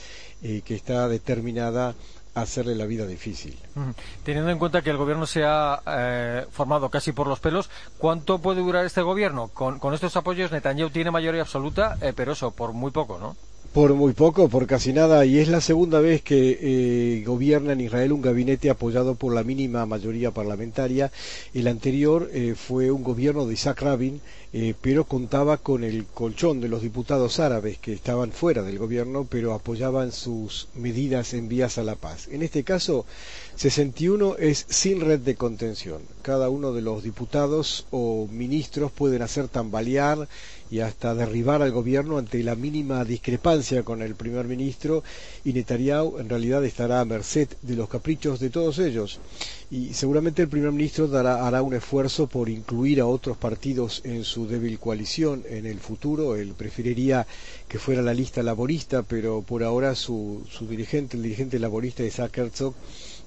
que 0.64 0.74
está 0.74 1.08
determinada 1.08 1.81
a 1.88 1.94
hacerle 2.34 2.74
la 2.74 2.86
vida 2.86 3.06
difícil. 3.06 3.58
Teniendo 4.24 4.50
en 4.50 4.58
cuenta 4.58 4.82
que 4.82 4.90
el 4.90 4.96
gobierno 4.96 5.26
se 5.26 5.44
ha 5.44 5.82
eh, 5.86 6.46
formado 6.50 6.88
casi 6.88 7.12
por 7.12 7.26
los 7.26 7.40
pelos, 7.40 7.70
¿cuánto 7.98 8.38
puede 8.38 8.60
durar 8.60 8.84
este 8.84 9.02
gobierno? 9.02 9.48
Con, 9.48 9.80
estos 9.92 10.16
apoyos 10.16 10.50
Netanyahu 10.50 10.90
tiene 10.90 11.10
mayoría 11.10 11.42
absoluta, 11.42 11.98
eh, 12.00 12.12
pero 12.16 12.32
eso, 12.32 12.50
por 12.52 12.72
muy 12.72 12.90
poco, 12.90 13.18
¿no? 13.18 13.36
Por 13.72 13.94
muy 13.94 14.12
poco, 14.12 14.50
por 14.50 14.66
casi 14.66 14.92
nada, 14.92 15.24
y 15.24 15.38
es 15.38 15.48
la 15.48 15.62
segunda 15.62 15.98
vez 16.00 16.20
que 16.20 16.58
eh, 16.60 17.24
gobierna 17.24 17.72
en 17.72 17.80
Israel 17.80 18.12
un 18.12 18.20
gabinete 18.20 18.68
apoyado 18.68 19.14
por 19.14 19.32
la 19.34 19.44
mínima 19.44 19.86
mayoría 19.86 20.30
parlamentaria. 20.30 21.10
El 21.54 21.66
anterior 21.66 22.28
eh, 22.34 22.54
fue 22.54 22.90
un 22.90 23.02
gobierno 23.02 23.46
de 23.46 23.54
Isaac 23.54 23.80
Rabin, 23.80 24.20
eh, 24.52 24.74
pero 24.78 25.04
contaba 25.04 25.56
con 25.56 25.84
el 25.84 26.04
colchón 26.04 26.60
de 26.60 26.68
los 26.68 26.82
diputados 26.82 27.40
árabes 27.40 27.78
que 27.78 27.94
estaban 27.94 28.30
fuera 28.32 28.60
del 28.62 28.76
gobierno, 28.78 29.26
pero 29.26 29.54
apoyaban 29.54 30.12
sus 30.12 30.68
medidas 30.74 31.32
en 31.32 31.48
vías 31.48 31.78
a 31.78 31.82
la 31.82 31.94
paz. 31.94 32.28
En 32.30 32.42
este 32.42 32.64
caso, 32.64 33.06
61 33.56 34.36
es 34.38 34.66
sin 34.68 35.00
red 35.00 35.20
de 35.20 35.34
contención. 35.36 36.02
Cada 36.20 36.50
uno 36.50 36.74
de 36.74 36.82
los 36.82 37.02
diputados 37.02 37.86
o 37.90 38.28
ministros 38.30 38.92
pueden 38.92 39.22
hacer 39.22 39.48
tambalear 39.48 40.28
y 40.72 40.80
hasta 40.80 41.14
derribar 41.14 41.60
al 41.60 41.70
gobierno 41.70 42.16
ante 42.16 42.42
la 42.42 42.56
mínima 42.56 43.04
discrepancia 43.04 43.82
con 43.82 44.00
el 44.00 44.14
primer 44.14 44.46
ministro 44.46 45.04
y 45.44 45.52
Netanyahu 45.52 46.18
en 46.18 46.30
realidad 46.30 46.64
estará 46.64 47.00
a 47.00 47.04
merced 47.04 47.46
de 47.60 47.76
los 47.76 47.90
caprichos 47.90 48.40
de 48.40 48.48
todos 48.48 48.78
ellos 48.78 49.20
y 49.70 49.92
seguramente 49.92 50.40
el 50.40 50.48
primer 50.48 50.72
ministro 50.72 51.08
dará, 51.08 51.46
hará 51.46 51.60
un 51.60 51.74
esfuerzo 51.74 52.26
por 52.26 52.48
incluir 52.48 53.02
a 53.02 53.06
otros 53.06 53.36
partidos 53.36 54.00
en 54.04 54.24
su 54.24 54.46
débil 54.46 54.78
coalición 54.78 55.44
en 55.46 55.66
el 55.66 55.78
futuro. 55.78 56.36
Él 56.36 56.54
preferiría 56.56 57.26
que 57.68 57.78
fuera 57.78 58.00
la 58.00 58.14
lista 58.14 58.42
laborista, 58.42 59.02
pero 59.02 59.42
por 59.42 59.62
ahora 59.62 59.94
su, 59.94 60.42
su 60.50 60.66
dirigente, 60.66 61.18
el 61.18 61.22
dirigente 61.22 61.58
laborista 61.58 62.02
Isaac 62.02 62.36
Herzog, 62.38 62.74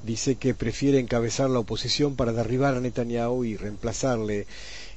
dice 0.04 0.36
que 0.36 0.54
prefiere 0.54 1.00
encabezar 1.00 1.50
la 1.50 1.60
oposición 1.60 2.16
para 2.16 2.32
derribar 2.32 2.76
a 2.76 2.80
Netanyahu 2.80 3.44
y 3.44 3.58
reemplazarle 3.58 4.46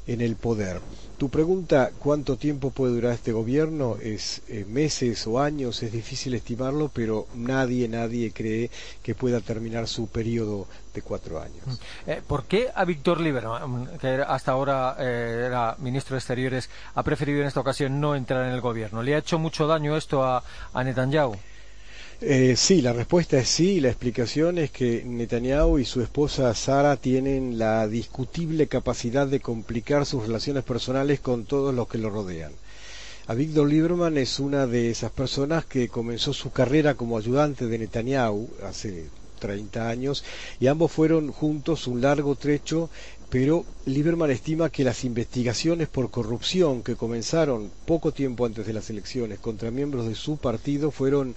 en 0.09 0.21
el 0.23 0.35
poder. 0.37 0.81
Tu 1.19 1.29
pregunta, 1.29 1.91
¿cuánto 1.99 2.37
tiempo 2.37 2.71
puede 2.71 2.95
durar 2.95 3.13
este 3.13 3.33
gobierno? 3.33 3.97
Es 4.01 4.41
eh, 4.49 4.65
meses 4.69 5.27
o 5.27 5.41
años, 5.41 5.83
es 5.83 5.93
difícil 5.93 6.35
estimarlo, 6.35 6.91
pero 6.95 7.27
nadie, 7.35 7.89
nadie 7.89 8.33
cree 8.33 8.71
que 9.03 9.15
pueda 9.15 9.41
terminar 9.41 9.87
su 9.89 10.07
periodo 10.07 10.67
de 10.95 11.03
cuatro 11.03 11.41
años. 11.41 11.67
Mm. 11.67 12.11
Eh, 12.11 12.23
¿Por 12.27 12.45
qué 12.45 12.69
a 12.73 12.85
Víctor 12.85 13.21
Lieberman, 13.21 13.99
que 13.99 14.23
hasta 14.27 14.53
ahora 14.53 14.97
eh, 14.99 15.45
era 15.47 15.77
ministro 15.79 16.15
de 16.15 16.19
Exteriores, 16.19 16.71
ha 16.95 17.03
preferido 17.03 17.41
en 17.41 17.49
esta 17.49 17.61
ocasión 17.61 18.01
no 18.01 18.15
entrar 18.15 18.47
en 18.47 18.53
el 18.53 18.61
gobierno? 18.61 19.03
¿Le 19.03 19.15
ha 19.15 19.19
hecho 19.19 19.39
mucho 19.39 19.67
daño 19.67 19.97
esto 19.97 20.25
a 20.25 20.43
Netanyahu? 20.85 21.35
Eh, 22.21 22.57
sí, 22.57 22.83
la 22.83 22.93
respuesta 22.93 23.39
es 23.39 23.49
sí. 23.49 23.81
La 23.81 23.89
explicación 23.89 24.59
es 24.59 24.71
que 24.73 25.05
Netanyahu 25.05 25.79
y 25.79 25.85
su 25.85 26.03
esposa 26.03 26.53
Sara 26.55 26.97
tienen 26.97 27.59
la 27.59 27.87
discutible 27.87 28.67
capacidad 28.67 29.27
de 29.29 29.39
complicar 29.41 30.05
sus 30.05 30.23
relaciones 30.27 30.65
personales 30.65 31.21
con 31.21 31.45
todos 31.45 31.73
los 31.75 31.87
que 31.89 31.99
lo 31.99 32.11
rodean. 32.11 32.53
Avigdor 33.29 33.69
Lieberman 33.69 34.17
es 34.19 34.41
una 34.41 34.67
de 34.67 34.91
esas 34.91 35.13
personas 35.13 35.65
que 35.65 35.89
comenzó 35.89 36.33
su 36.33 36.51
carrera 36.51 36.95
como 36.95 37.19
ayudante 37.19 37.67
de 37.67 37.79
Netanyahu 37.79 38.49
hace 38.65 39.05
30 39.39 39.89
años 39.89 40.25
y 40.59 40.67
ambos 40.67 40.91
fueron 40.91 41.31
juntos 41.31 41.87
un 41.87 42.01
largo 42.01 42.35
trecho 42.35 42.91
pero 43.31 43.67
Lieberman 43.85 44.31
estima 44.31 44.71
que 44.71 44.85
las 44.85 45.05
investigaciones 45.05 45.87
por 45.89 46.11
corrupción 46.11 46.83
que 46.83 46.97
comenzaron 46.97 47.71
poco 47.85 48.13
tiempo 48.13 48.47
antes 48.47 48.67
de 48.67 48.73
las 48.73 48.89
elecciones 48.89 49.39
contra 49.39 49.71
miembros 49.71 50.09
de 50.09 50.15
su 50.15 50.39
partido 50.39 50.91
fueron 50.91 51.35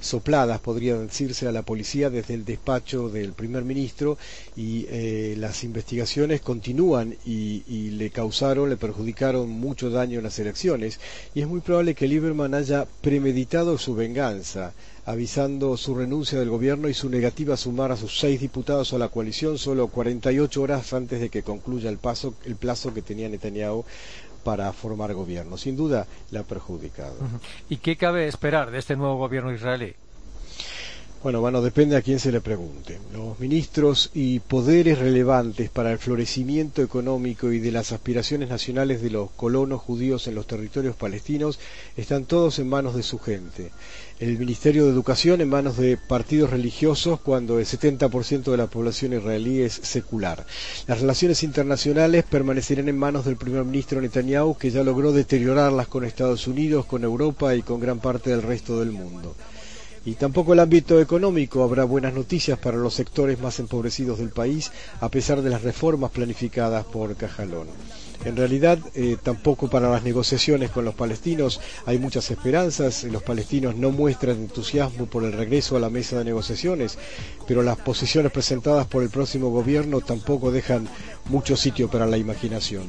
sopladas, 0.00 0.60
podría 0.60 0.96
decirse, 0.96 1.46
a 1.46 1.52
la 1.52 1.62
policía 1.62 2.10
desde 2.10 2.34
el 2.34 2.44
despacho 2.44 3.08
del 3.08 3.32
primer 3.32 3.64
ministro 3.64 4.18
y 4.56 4.86
eh, 4.88 5.34
las 5.38 5.64
investigaciones 5.64 6.40
continúan 6.40 7.16
y, 7.24 7.62
y, 7.68 7.90
le 7.90 8.10
causaron, 8.10 8.70
le 8.70 8.76
perjudicaron 8.76 9.48
mucho 9.48 9.90
daño 9.90 10.18
en 10.18 10.24
las 10.24 10.38
elecciones. 10.38 11.00
Y 11.34 11.40
es 11.42 11.48
muy 11.48 11.60
probable 11.60 11.94
que 11.94 12.08
Lieberman 12.08 12.54
haya 12.54 12.86
premeditado 13.00 13.78
su 13.78 13.94
venganza 13.94 14.72
avisando 15.06 15.76
su 15.76 15.94
renuncia 15.94 16.38
del 16.38 16.50
gobierno 16.50 16.88
y 16.88 16.94
su 16.94 17.08
negativa 17.08 17.54
a 17.54 17.56
sumar 17.56 17.90
a 17.90 17.96
sus 17.96 18.18
seis 18.18 18.40
diputados 18.40 18.92
a 18.92 18.98
la 18.98 19.08
coalición 19.08 19.58
solo 19.58 19.88
48 19.88 20.62
horas 20.62 20.92
antes 20.92 21.20
de 21.20 21.30
que 21.30 21.42
concluya 21.42 21.90
el, 21.90 21.98
paso, 21.98 22.34
el 22.44 22.54
plazo 22.56 22.94
que 22.94 23.02
tenía 23.02 23.28
Netanyahu 23.28 23.84
para 24.44 24.72
formar 24.72 25.14
gobierno. 25.14 25.56
Sin 25.56 25.76
duda, 25.76 26.06
le 26.30 26.38
ha 26.38 26.42
perjudicado. 26.42 27.16
¿Y 27.68 27.78
qué 27.78 27.96
cabe 27.96 28.26
esperar 28.26 28.70
de 28.70 28.78
este 28.78 28.96
nuevo 28.96 29.16
gobierno 29.16 29.52
israelí? 29.52 29.94
Bueno, 31.22 31.42
bueno, 31.42 31.60
depende 31.60 31.96
a 31.98 32.00
quién 32.00 32.18
se 32.18 32.32
le 32.32 32.40
pregunte. 32.40 32.98
Los 33.12 33.38
ministros 33.38 34.10
y 34.14 34.38
poderes 34.40 34.98
relevantes 34.98 35.68
para 35.68 35.92
el 35.92 35.98
florecimiento 35.98 36.80
económico 36.82 37.52
y 37.52 37.58
de 37.58 37.70
las 37.70 37.92
aspiraciones 37.92 38.48
nacionales 38.48 39.02
de 39.02 39.10
los 39.10 39.30
colonos 39.32 39.82
judíos 39.82 40.26
en 40.28 40.34
los 40.34 40.46
territorios 40.46 40.96
palestinos 40.96 41.58
están 41.98 42.24
todos 42.24 42.58
en 42.58 42.70
manos 42.70 42.94
de 42.94 43.02
su 43.02 43.18
gente. 43.18 43.70
El 44.18 44.38
Ministerio 44.38 44.86
de 44.86 44.92
Educación 44.92 45.42
en 45.42 45.50
manos 45.50 45.76
de 45.76 45.98
partidos 45.98 46.48
religiosos 46.48 47.20
cuando 47.20 47.58
el 47.58 47.66
70% 47.66 48.50
de 48.50 48.56
la 48.56 48.68
población 48.68 49.12
israelí 49.12 49.60
es 49.60 49.74
secular. 49.74 50.46
Las 50.86 51.02
relaciones 51.02 51.42
internacionales 51.42 52.24
permanecerán 52.24 52.88
en 52.88 52.96
manos 52.96 53.26
del 53.26 53.36
primer 53.36 53.66
ministro 53.66 54.00
Netanyahu 54.00 54.56
que 54.56 54.70
ya 54.70 54.82
logró 54.82 55.12
deteriorarlas 55.12 55.86
con 55.86 56.04
Estados 56.06 56.46
Unidos, 56.46 56.86
con 56.86 57.04
Europa 57.04 57.54
y 57.54 57.60
con 57.60 57.78
gran 57.78 57.98
parte 57.98 58.30
del 58.30 58.40
resto 58.40 58.80
del 58.80 58.92
mundo. 58.92 59.36
Y 60.04 60.14
tampoco 60.14 60.54
el 60.54 60.60
ámbito 60.60 61.00
económico 61.00 61.62
habrá 61.62 61.84
buenas 61.84 62.14
noticias 62.14 62.58
para 62.58 62.78
los 62.78 62.94
sectores 62.94 63.38
más 63.38 63.58
empobrecidos 63.58 64.18
del 64.18 64.30
país, 64.30 64.72
a 65.00 65.10
pesar 65.10 65.42
de 65.42 65.50
las 65.50 65.62
reformas 65.62 66.10
planificadas 66.10 66.86
por 66.86 67.14
Cajalón. 67.16 67.68
En 68.24 68.36
realidad, 68.36 68.78
eh, 68.94 69.16
tampoco 69.22 69.68
para 69.68 69.90
las 69.90 70.02
negociaciones 70.02 70.70
con 70.70 70.84
los 70.84 70.94
palestinos 70.94 71.60
hay 71.86 71.98
muchas 71.98 72.30
esperanzas. 72.30 73.04
Los 73.04 73.22
palestinos 73.22 73.76
no 73.76 73.90
muestran 73.90 74.36
entusiasmo 74.36 75.06
por 75.06 75.24
el 75.24 75.32
regreso 75.32 75.76
a 75.76 75.80
la 75.80 75.88
mesa 75.88 76.18
de 76.18 76.24
negociaciones, 76.24 76.98
pero 77.46 77.62
las 77.62 77.78
posiciones 77.78 78.30
presentadas 78.30 78.86
por 78.86 79.02
el 79.02 79.08
próximo 79.08 79.48
gobierno 79.48 80.00
tampoco 80.02 80.50
dejan 80.50 80.86
mucho 81.30 81.56
sitio 81.56 81.88
para 81.88 82.06
la 82.06 82.18
imaginación. 82.18 82.84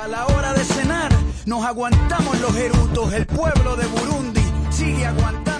A 0.00 0.06
la 0.06 0.26
hora 0.26 0.52
de 0.52 0.64
cenar, 0.64 1.10
nos 1.44 1.64
aguantamos 1.64 2.40
los 2.40 2.54
erutos. 2.56 3.12
El 3.12 3.26
pueblo 3.26 3.74
de 3.74 3.86
Burundi 3.86 4.42
sigue 4.70 5.04
aguantando. 5.06 5.57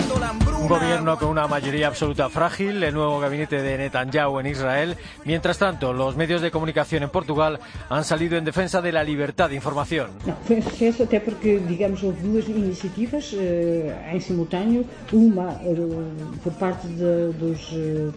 Un 0.61 0.67
gobierno 0.67 1.17
con 1.19 1.29
una 1.29 1.47
mayoría 1.47 1.87
absoluta 1.87 2.29
frágil, 2.29 2.83
el 2.83 2.93
nuevo 2.93 3.21
gabinete 3.21 3.63
de 3.63 3.79
Netanyahu 3.79 4.41
en 4.41 4.47
Israel. 4.47 4.97
Mientras 5.25 5.57
tanto, 5.57 5.93
los 5.93 6.17
medios 6.17 6.43
de 6.43 6.51
comunicación 6.51 7.05
en 7.05 7.11
Portugal 7.11 7.61
han 7.89 8.05
salido 8.05 8.37
en 8.37 8.45
defensa 8.45 8.83
de 8.83 8.91
la 8.91 9.05
libertad 9.05 9.49
de 9.49 9.55
información. 9.55 10.11
Não, 10.27 10.35
foi 10.45 10.57
um 10.59 10.63
sucesso 10.63 11.05
até 11.05 11.21
porque, 11.21 11.61
digamos, 11.61 12.03
houve 12.03 12.21
duas 12.23 12.49
iniciativas 12.49 13.33
eh, 13.35 14.13
em 14.13 14.21
simultâneo. 14.21 14.85
Uma 15.13 15.53
eh, 15.63 15.77
por 16.43 16.53
parte 16.55 16.89
de, 16.89 17.33
dos, 17.39 17.73
eh, 17.73 18.11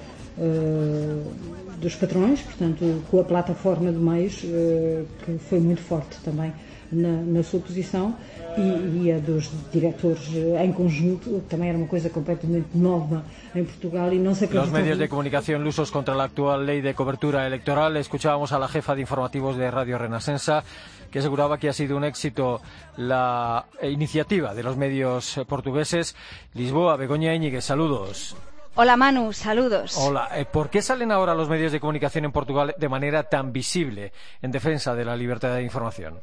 dos 1.77 1.95
patrões, 1.95 2.41
portanto, 2.41 3.03
com 3.09 3.19
a 3.19 3.23
plataforma 3.23 3.91
de 3.91 3.99
meios, 3.99 4.41
eh, 4.43 5.03
que 5.23 5.37
foi 5.37 5.59
muito 5.59 5.81
forte 5.81 6.17
também 6.23 6.51
na, 6.91 7.21
na 7.21 7.43
sua 7.43 7.59
posição, 7.59 8.15
e, 8.57 9.05
e, 9.05 9.11
a 9.11 9.19
dos 9.19 9.49
diretores 9.71 10.27
em 10.59 10.71
conjunto, 10.73 11.41
também 11.49 11.69
era 11.69 11.77
uma 11.77 11.87
coisa 11.87 12.09
completamente 12.09 12.77
nova 12.77 13.23
en 13.55 13.65
Portugal 13.65 14.13
y 14.13 14.19
no 14.19 14.35
se 14.35 14.47
Los 14.51 14.71
medios 14.71 14.97
de 14.97 15.07
comunicación 15.07 15.63
lusos 15.63 15.91
contra 15.91 16.15
la 16.15 16.25
actual 16.25 16.65
ley 16.65 16.81
de 16.81 16.93
cobertura 16.93 17.47
electoral. 17.47 17.95
Escuchábamos 17.97 18.51
a 18.51 18.59
la 18.59 18.67
jefa 18.67 18.95
de 18.95 19.01
informativos 19.01 19.55
de 19.57 19.71
Radio 19.71 19.97
Renasensa 19.97 20.63
que 21.09 21.19
aseguraba 21.19 21.57
que 21.57 21.69
ha 21.69 21.73
sido 21.73 21.97
un 21.97 22.03
éxito 22.03 22.61
la 22.97 23.65
iniciativa 23.83 24.53
de 24.53 24.63
los 24.63 24.77
medios 24.77 25.39
portugueses. 25.47 26.15
Lisboa, 26.53 26.95
Begoña 26.95 27.33
Íñiguez, 27.33 27.65
saludos. 27.65 28.35
Hola 28.75 28.95
Manu, 28.95 29.33
saludos. 29.33 29.97
Hola, 29.97 30.29
¿por 30.51 30.69
qué 30.69 30.81
salen 30.81 31.11
ahora 31.11 31.35
los 31.35 31.49
medios 31.49 31.73
de 31.73 31.81
comunicación 31.81 32.23
en 32.23 32.31
Portugal 32.31 32.73
de 32.77 32.89
manera 32.89 33.23
tan 33.23 33.51
visible 33.51 34.13
en 34.41 34.51
defensa 34.51 34.95
de 34.95 35.03
la 35.03 35.17
libertad 35.17 35.55
de 35.55 35.63
información? 35.63 36.21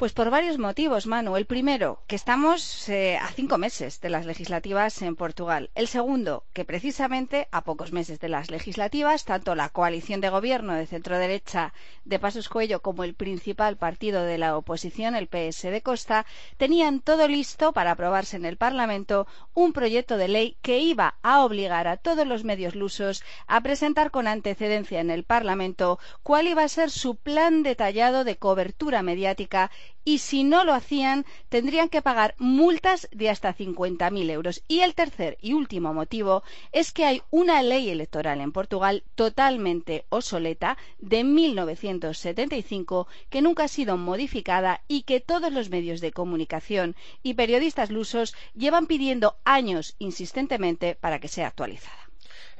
Pues 0.00 0.14
por 0.14 0.30
varios 0.30 0.56
motivos, 0.56 1.06
Manu. 1.06 1.36
El 1.36 1.44
primero, 1.44 2.00
que 2.06 2.16
estamos 2.16 2.88
eh, 2.88 3.18
a 3.18 3.28
cinco 3.32 3.58
meses 3.58 4.00
de 4.00 4.08
las 4.08 4.24
legislativas 4.24 5.02
en 5.02 5.14
Portugal. 5.14 5.68
El 5.74 5.88
segundo, 5.88 6.42
que 6.54 6.64
precisamente 6.64 7.48
a 7.52 7.64
pocos 7.64 7.92
meses 7.92 8.18
de 8.18 8.30
las 8.30 8.50
legislativas, 8.50 9.26
tanto 9.26 9.54
la 9.54 9.68
coalición 9.68 10.22
de 10.22 10.30
gobierno 10.30 10.72
de 10.72 10.86
centro-derecha 10.86 11.74
de 12.06 12.18
Pasos 12.18 12.48
Cuello 12.48 12.80
como 12.80 13.04
el 13.04 13.12
principal 13.12 13.76
partido 13.76 14.22
de 14.22 14.38
la 14.38 14.56
oposición, 14.56 15.14
el 15.16 15.26
PS 15.26 15.64
de 15.64 15.82
Costa, 15.82 16.24
tenían 16.56 17.00
todo 17.00 17.28
listo 17.28 17.74
para 17.74 17.90
aprobarse 17.90 18.36
en 18.38 18.46
el 18.46 18.56
Parlamento 18.56 19.26
un 19.52 19.74
proyecto 19.74 20.16
de 20.16 20.28
ley 20.28 20.56
que 20.62 20.78
iba 20.78 21.16
a 21.22 21.44
obligar 21.44 21.86
a 21.88 21.98
todos 21.98 22.26
los 22.26 22.42
medios 22.42 22.74
lusos 22.74 23.22
a 23.46 23.60
presentar 23.60 24.10
con 24.10 24.28
antecedencia 24.28 25.00
en 25.00 25.10
el 25.10 25.24
Parlamento 25.24 25.98
cuál 26.22 26.46
iba 26.48 26.62
a 26.62 26.68
ser 26.68 26.90
su 26.90 27.16
plan 27.16 27.62
detallado 27.62 28.24
de 28.24 28.38
cobertura 28.38 29.02
mediática 29.02 29.70
y 30.04 30.18
si 30.18 30.44
no 30.44 30.64
lo 30.64 30.74
hacían 30.74 31.26
tendrían 31.48 31.88
que 31.88 32.02
pagar 32.02 32.34
multas 32.38 33.08
de 33.12 33.30
hasta 33.30 33.54
50.000 33.54 34.30
euros. 34.30 34.62
Y 34.68 34.80
el 34.80 34.94
tercer 34.94 35.38
y 35.40 35.52
último 35.52 35.94
motivo 35.94 36.42
es 36.72 36.92
que 36.92 37.04
hay 37.04 37.22
una 37.30 37.62
ley 37.62 37.90
electoral 37.90 38.40
en 38.40 38.52
Portugal 38.52 39.04
totalmente 39.14 40.04
obsoleta 40.08 40.78
de 40.98 41.24
1975 41.24 43.08
que 43.28 43.42
nunca 43.42 43.64
ha 43.64 43.68
sido 43.68 43.96
modificada 43.96 44.82
y 44.88 45.02
que 45.02 45.20
todos 45.20 45.52
los 45.52 45.70
medios 45.70 46.00
de 46.00 46.12
comunicación 46.12 46.96
y 47.22 47.34
periodistas 47.34 47.90
lusos 47.90 48.34
llevan 48.54 48.86
pidiendo 48.86 49.36
años 49.44 49.96
insistentemente 49.98 50.94
para 50.94 51.20
que 51.20 51.28
sea 51.28 51.48
actualizada. 51.48 52.10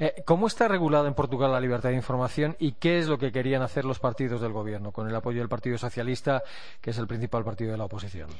Eh, 0.02 0.22
¿Cómo 0.24 0.46
está 0.46 0.66
regulada 0.66 1.06
en 1.08 1.12
Portugal 1.12 1.52
la 1.52 1.60
libertad 1.60 1.90
de 1.90 1.96
información 1.96 2.56
y 2.58 2.72
qué 2.72 2.98
es 2.98 3.06
lo 3.06 3.18
que 3.18 3.32
querían 3.32 3.60
hacer 3.60 3.84
los 3.84 3.98
partidos 3.98 4.40
del 4.40 4.50
gobierno 4.50 4.92
con 4.92 5.06
el 5.06 5.14
apoyo 5.14 5.40
del 5.40 5.50
Partido 5.50 5.76
Socialista, 5.76 6.42
que 6.80 6.90
es 6.90 6.98
el 6.98 7.06
principal 7.06 7.44
partido 7.44 7.72
de 7.72 7.76
la 7.76 7.84
oposición? 7.84 8.30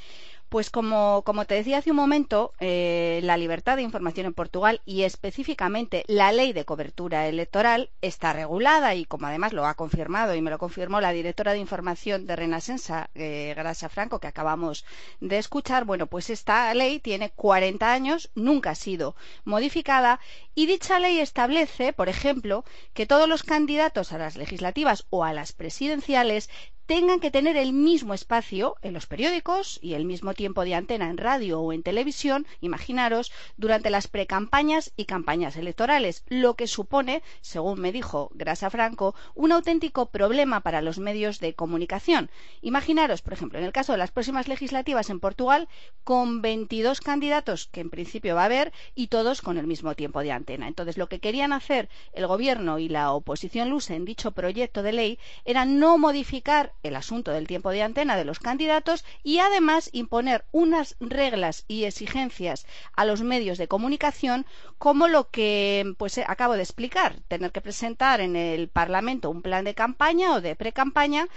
Pues 0.48 0.70
como, 0.70 1.22
como 1.22 1.44
te 1.44 1.54
decía 1.54 1.78
hace 1.78 1.90
un 1.90 1.96
momento, 1.96 2.54
eh, 2.58 3.20
la 3.22 3.36
libertad 3.36 3.76
de 3.76 3.82
información 3.82 4.26
en 4.26 4.34
Portugal 4.34 4.80
y 4.84 5.02
específicamente 5.02 6.02
la 6.08 6.32
ley 6.32 6.52
de 6.52 6.64
cobertura 6.64 7.28
electoral 7.28 7.90
está 8.00 8.32
regulada 8.32 8.96
y 8.96 9.04
como 9.04 9.28
además 9.28 9.52
lo 9.52 9.64
ha 9.66 9.74
confirmado 9.74 10.34
y 10.34 10.42
me 10.42 10.50
lo 10.50 10.58
confirmó 10.58 11.00
la 11.00 11.12
directora 11.12 11.52
de 11.52 11.58
información 11.58 12.26
de 12.26 12.34
Renasensa, 12.34 13.10
eh, 13.14 13.52
Gracia 13.54 13.88
Franco, 13.88 14.18
que 14.18 14.26
acabamos 14.26 14.84
de 15.20 15.38
escuchar, 15.38 15.84
bueno, 15.84 16.08
pues 16.08 16.30
esta 16.30 16.74
ley 16.74 16.98
tiene 16.98 17.30
40 17.30 17.92
años, 17.92 18.30
nunca 18.34 18.70
ha 18.70 18.74
sido 18.74 19.14
modificada 19.44 20.18
y 20.56 20.66
dicha 20.66 20.98
ley 20.98 21.20
establece, 21.20 21.49
por 21.96 22.08
ejemplo, 22.08 22.64
que 22.94 23.06
todos 23.06 23.28
los 23.28 23.42
candidatos 23.42 24.12
a 24.12 24.18
las 24.18 24.36
legislativas 24.36 25.06
o 25.10 25.24
a 25.24 25.32
las 25.32 25.52
presidenciales 25.52 26.48
tengan 26.90 27.20
que 27.20 27.30
tener 27.30 27.56
el 27.56 27.72
mismo 27.72 28.14
espacio 28.14 28.74
en 28.82 28.94
los 28.94 29.06
periódicos 29.06 29.78
y 29.80 29.94
el 29.94 30.04
mismo 30.04 30.34
tiempo 30.34 30.64
de 30.64 30.74
antena 30.74 31.08
en 31.08 31.18
radio 31.18 31.60
o 31.60 31.72
en 31.72 31.84
televisión, 31.84 32.48
imaginaros, 32.60 33.30
durante 33.56 33.90
las 33.90 34.08
precampañas 34.08 34.92
y 34.96 35.04
campañas 35.04 35.56
electorales, 35.56 36.24
lo 36.26 36.54
que 36.54 36.66
supone, 36.66 37.22
según 37.42 37.80
me 37.80 37.92
dijo 37.92 38.32
Grasa 38.34 38.70
Franco, 38.70 39.14
un 39.36 39.52
auténtico 39.52 40.06
problema 40.06 40.62
para 40.62 40.82
los 40.82 40.98
medios 40.98 41.38
de 41.38 41.54
comunicación. 41.54 42.28
Imaginaros, 42.60 43.22
por 43.22 43.34
ejemplo, 43.34 43.60
en 43.60 43.66
el 43.66 43.72
caso 43.72 43.92
de 43.92 43.98
las 43.98 44.10
próximas 44.10 44.48
legislativas 44.48 45.10
en 45.10 45.20
Portugal, 45.20 45.68
con 46.02 46.42
22 46.42 47.00
candidatos 47.00 47.68
que 47.68 47.82
en 47.82 47.90
principio 47.90 48.34
va 48.34 48.42
a 48.42 48.46
haber 48.46 48.72
y 48.96 49.06
todos 49.06 49.42
con 49.42 49.58
el 49.58 49.68
mismo 49.68 49.94
tiempo 49.94 50.22
de 50.22 50.32
antena. 50.32 50.66
Entonces, 50.66 50.98
lo 50.98 51.08
que 51.08 51.20
querían 51.20 51.52
hacer 51.52 51.88
el 52.14 52.26
gobierno 52.26 52.80
y 52.80 52.88
la 52.88 53.12
oposición 53.12 53.70
lusa 53.70 53.94
en 53.94 54.04
dicho 54.04 54.32
proyecto 54.32 54.82
de 54.82 54.92
ley 54.92 55.18
era 55.44 55.64
no 55.64 55.96
modificar 55.96 56.72
el 56.82 56.96
asunto 56.96 57.30
del 57.30 57.46
tiempo 57.46 57.70
de 57.70 57.82
antena 57.82 58.16
de 58.16 58.24
los 58.24 58.38
candidatos 58.38 59.04
y 59.22 59.38
además 59.38 59.90
imponer 59.92 60.44
unas 60.52 60.96
reglas 61.00 61.64
y 61.68 61.84
exigencias 61.84 62.66
a 62.94 63.04
los 63.04 63.22
medios 63.22 63.58
de 63.58 63.68
comunicación 63.68 64.46
como 64.78 65.08
lo 65.08 65.28
que 65.28 65.94
pues 65.98 66.18
eh, 66.18 66.24
acabo 66.26 66.54
de 66.54 66.62
explicar, 66.62 67.16
tener 67.28 67.52
que 67.52 67.60
presentar 67.60 68.20
en 68.20 68.36
el 68.36 68.68
Parlamento 68.68 69.30
un 69.30 69.42
plan 69.42 69.64
de 69.64 69.74
campaña 69.74 70.32
o 70.32 70.40
de 70.40 70.56
pre-campaña 70.56 71.28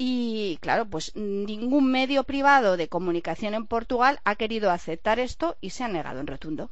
y 0.00 0.58
claro, 0.60 0.86
pues 0.86 1.14
ningún 1.16 1.90
medio 1.90 2.22
privado 2.24 2.76
de 2.76 2.88
comunicación 2.88 3.54
en 3.54 3.66
Portugal 3.66 4.20
ha 4.24 4.36
querido 4.36 4.70
aceptar 4.70 5.18
esto 5.18 5.56
y 5.60 5.70
se 5.70 5.84
ha 5.84 5.88
negado 5.88 6.20
en 6.20 6.28
rotundo. 6.28 6.70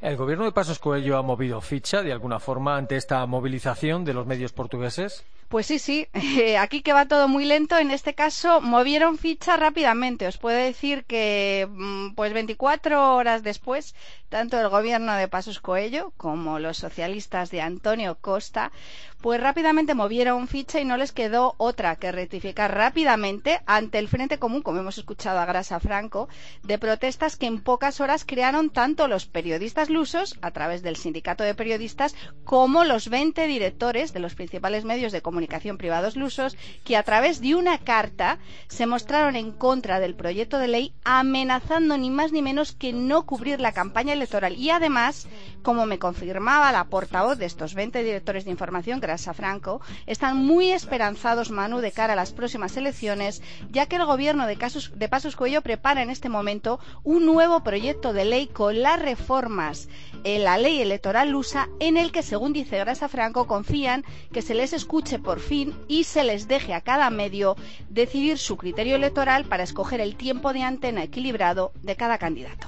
¿El 0.00 0.16
gobierno 0.16 0.46
de 0.46 0.52
Pasos 0.52 0.78
Coelho 0.78 1.18
ha 1.18 1.22
movido 1.22 1.60
ficha 1.60 2.02
de 2.02 2.12
alguna 2.12 2.40
forma 2.40 2.76
ante 2.76 2.96
esta 2.96 3.24
movilización 3.26 4.04
de 4.04 4.14
los 4.14 4.26
medios 4.26 4.52
portugueses? 4.52 5.24
Pues 5.48 5.66
sí, 5.66 5.78
sí. 5.78 6.08
Aquí 6.58 6.80
que 6.80 6.94
va 6.94 7.06
todo 7.06 7.28
muy 7.28 7.44
lento, 7.44 7.61
en 7.70 7.90
este 7.90 8.14
caso 8.14 8.60
movieron 8.60 9.18
ficha 9.18 9.56
rápidamente. 9.56 10.26
Os 10.26 10.36
puedo 10.36 10.56
decir 10.56 11.04
que, 11.04 11.68
mm, 11.70 12.14
pues 12.14 12.32
24 12.32 13.14
horas 13.14 13.42
después, 13.42 13.94
tanto 14.28 14.58
el 14.58 14.68
gobierno 14.68 15.14
de 15.14 15.28
Pasos 15.28 15.60
Coello 15.60 16.12
como 16.16 16.58
los 16.58 16.78
socialistas 16.78 17.50
de 17.50 17.60
Antonio 17.60 18.18
Costa, 18.20 18.72
pues 19.20 19.40
rápidamente 19.40 19.94
movieron 19.94 20.48
ficha 20.48 20.80
y 20.80 20.84
no 20.84 20.96
les 20.96 21.12
quedó 21.12 21.54
otra 21.58 21.94
que 21.96 22.10
rectificar 22.10 22.74
rápidamente 22.74 23.60
ante 23.66 23.98
el 23.98 24.08
Frente 24.08 24.38
Común, 24.38 24.62
como 24.62 24.80
hemos 24.80 24.98
escuchado 24.98 25.38
a 25.38 25.44
Grasa 25.44 25.78
Franco, 25.78 26.28
de 26.64 26.78
protestas 26.78 27.36
que 27.36 27.46
en 27.46 27.62
pocas 27.62 28.00
horas 28.00 28.24
crearon 28.26 28.70
tanto 28.70 29.06
los 29.06 29.26
periodistas 29.26 29.90
lusos, 29.90 30.36
a 30.42 30.50
través 30.50 30.82
del 30.82 30.96
sindicato 30.96 31.44
de 31.44 31.54
periodistas, 31.54 32.16
como 32.42 32.82
los 32.82 33.08
20 33.08 33.46
directores 33.46 34.12
de 34.12 34.20
los 34.20 34.34
principales 34.34 34.84
medios 34.84 35.12
de 35.12 35.22
comunicación 35.22 35.78
privados 35.78 36.16
lusos 36.16 36.56
que 36.84 36.96
a 36.96 37.04
través 37.04 37.40
de 37.40 37.51
una 37.54 37.78
carta 37.78 38.38
se 38.68 38.86
mostraron 38.86 39.36
en 39.36 39.52
contra 39.52 40.00
del 40.00 40.14
proyecto 40.14 40.58
de 40.58 40.68
ley 40.68 40.94
amenazando 41.04 41.98
ni 41.98 42.10
más 42.10 42.32
ni 42.32 42.42
menos 42.42 42.72
que 42.72 42.92
no 42.92 43.26
cubrir 43.26 43.60
la 43.60 43.72
campaña 43.72 44.12
electoral. 44.12 44.56
Y 44.56 44.70
además, 44.70 45.26
como 45.62 45.86
me 45.86 45.98
confirmaba 45.98 46.72
la 46.72 46.84
portavoz 46.84 47.38
de 47.38 47.46
estos 47.46 47.74
20 47.74 48.02
directores 48.02 48.44
de 48.44 48.50
información, 48.50 49.00
Grasa 49.00 49.34
Franco, 49.34 49.80
están 50.06 50.36
muy 50.36 50.70
esperanzados, 50.70 51.50
Manu, 51.50 51.80
de 51.80 51.92
cara 51.92 52.12
a 52.12 52.16
las 52.16 52.32
próximas 52.32 52.76
elecciones, 52.76 53.42
ya 53.70 53.86
que 53.86 53.96
el 53.96 54.06
gobierno 54.06 54.46
de, 54.46 54.56
de 54.94 55.08
Pasos 55.08 55.36
Cuello 55.36 55.62
prepara 55.62 56.02
en 56.02 56.10
este 56.10 56.28
momento 56.28 56.80
un 57.02 57.26
nuevo 57.26 57.62
proyecto 57.62 58.12
de 58.12 58.24
ley 58.24 58.46
con 58.46 58.82
las 58.82 59.00
reformas 59.00 59.88
en 60.24 60.44
la 60.44 60.58
ley 60.58 60.80
electoral 60.80 61.30
lusa 61.30 61.68
en 61.80 61.96
el 61.96 62.12
que, 62.12 62.22
según 62.22 62.52
dice 62.52 62.78
Grasa 62.78 63.08
Franco, 63.08 63.46
confían 63.46 64.04
que 64.32 64.42
se 64.42 64.54
les 64.54 64.72
escuche 64.72 65.18
por 65.18 65.40
fin 65.40 65.74
y 65.88 66.04
se 66.04 66.24
les 66.24 66.48
deje 66.48 66.74
a 66.74 66.80
cada 66.80 67.10
medio 67.10 67.41
decidir 67.88 68.38
su 68.38 68.56
criterio 68.56 68.96
electoral 68.96 69.44
para 69.44 69.62
escoger 69.62 70.00
el 70.00 70.16
tiempo 70.16 70.52
de 70.52 70.62
antena 70.62 71.02
equilibrado 71.02 71.72
de 71.82 71.96
cada 71.96 72.18
candidato. 72.18 72.66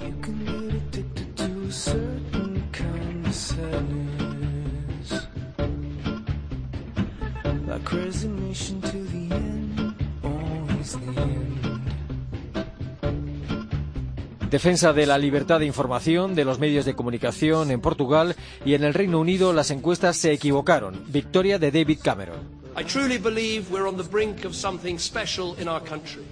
Defensa 14.54 14.92
de 14.92 15.06
la 15.06 15.18
libertad 15.18 15.58
de 15.58 15.66
información 15.66 16.36
de 16.36 16.44
los 16.44 16.60
medios 16.60 16.84
de 16.84 16.94
comunicación 16.94 17.72
en 17.72 17.80
Portugal 17.80 18.36
y 18.64 18.74
en 18.74 18.84
el 18.84 18.94
Reino 18.94 19.18
Unido 19.18 19.52
las 19.52 19.72
encuestas 19.72 20.16
se 20.16 20.32
equivocaron. 20.32 21.02
Victoria 21.08 21.58
de 21.58 21.72
David 21.72 21.98
Cameron. 22.00 22.63
I 22.76 22.82
truly 22.82 23.18
believe 23.18 23.70
we're 23.70 23.86
on 23.86 23.96
the 23.96 24.02
brink 24.02 24.44
of 24.44 24.54
something 24.54 24.98
special 24.98 25.54
in 25.60 25.68
our 25.68 25.80
country. 25.80 26.24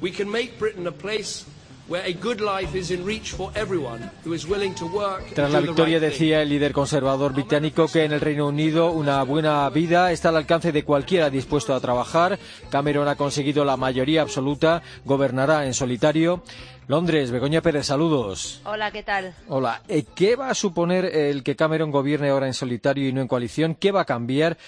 We 0.00 0.10
can 0.10 0.30
make 0.30 0.58
Britain 0.58 0.86
a 0.86 0.92
place 0.92 1.44
tras 5.34 5.50
la 5.50 5.60
victoria 5.60 5.98
decía 5.98 6.40
el 6.40 6.48
líder 6.48 6.72
conservador 6.72 7.32
británico 7.32 7.88
que 7.88 8.04
en 8.04 8.12
el 8.12 8.20
Reino 8.20 8.46
Unido 8.46 8.92
una 8.92 9.20
buena 9.24 9.68
vida 9.70 10.12
está 10.12 10.28
al 10.28 10.36
alcance 10.36 10.70
de 10.70 10.84
cualquiera 10.84 11.30
dispuesto 11.30 11.74
a 11.74 11.80
trabajar. 11.80 12.38
Cameron 12.70 13.08
ha 13.08 13.16
conseguido 13.16 13.64
la 13.64 13.76
mayoría 13.76 14.22
absoluta, 14.22 14.82
gobernará 15.04 15.66
en 15.66 15.74
solitario. 15.74 16.44
Londres, 16.86 17.30
Begoña 17.32 17.60
Pérez, 17.60 17.86
saludos. 17.86 18.60
Hola, 18.64 18.90
¿qué 18.92 19.02
tal? 19.02 19.34
Hola. 19.48 19.82
Eh, 19.88 20.04
¿Qué 20.14 20.36
va 20.36 20.50
a 20.50 20.54
suponer 20.54 21.04
el 21.04 21.42
que 21.42 21.56
Cameron 21.56 21.90
gobierne 21.90 22.30
ahora 22.30 22.46
en 22.46 22.54
solitario 22.54 23.08
y 23.08 23.12
no 23.12 23.20
en 23.20 23.28
coalición? 23.28 23.74
¿Qué 23.74 23.90
va 23.92 24.02
a 24.02 24.04
cambiar? 24.04 24.58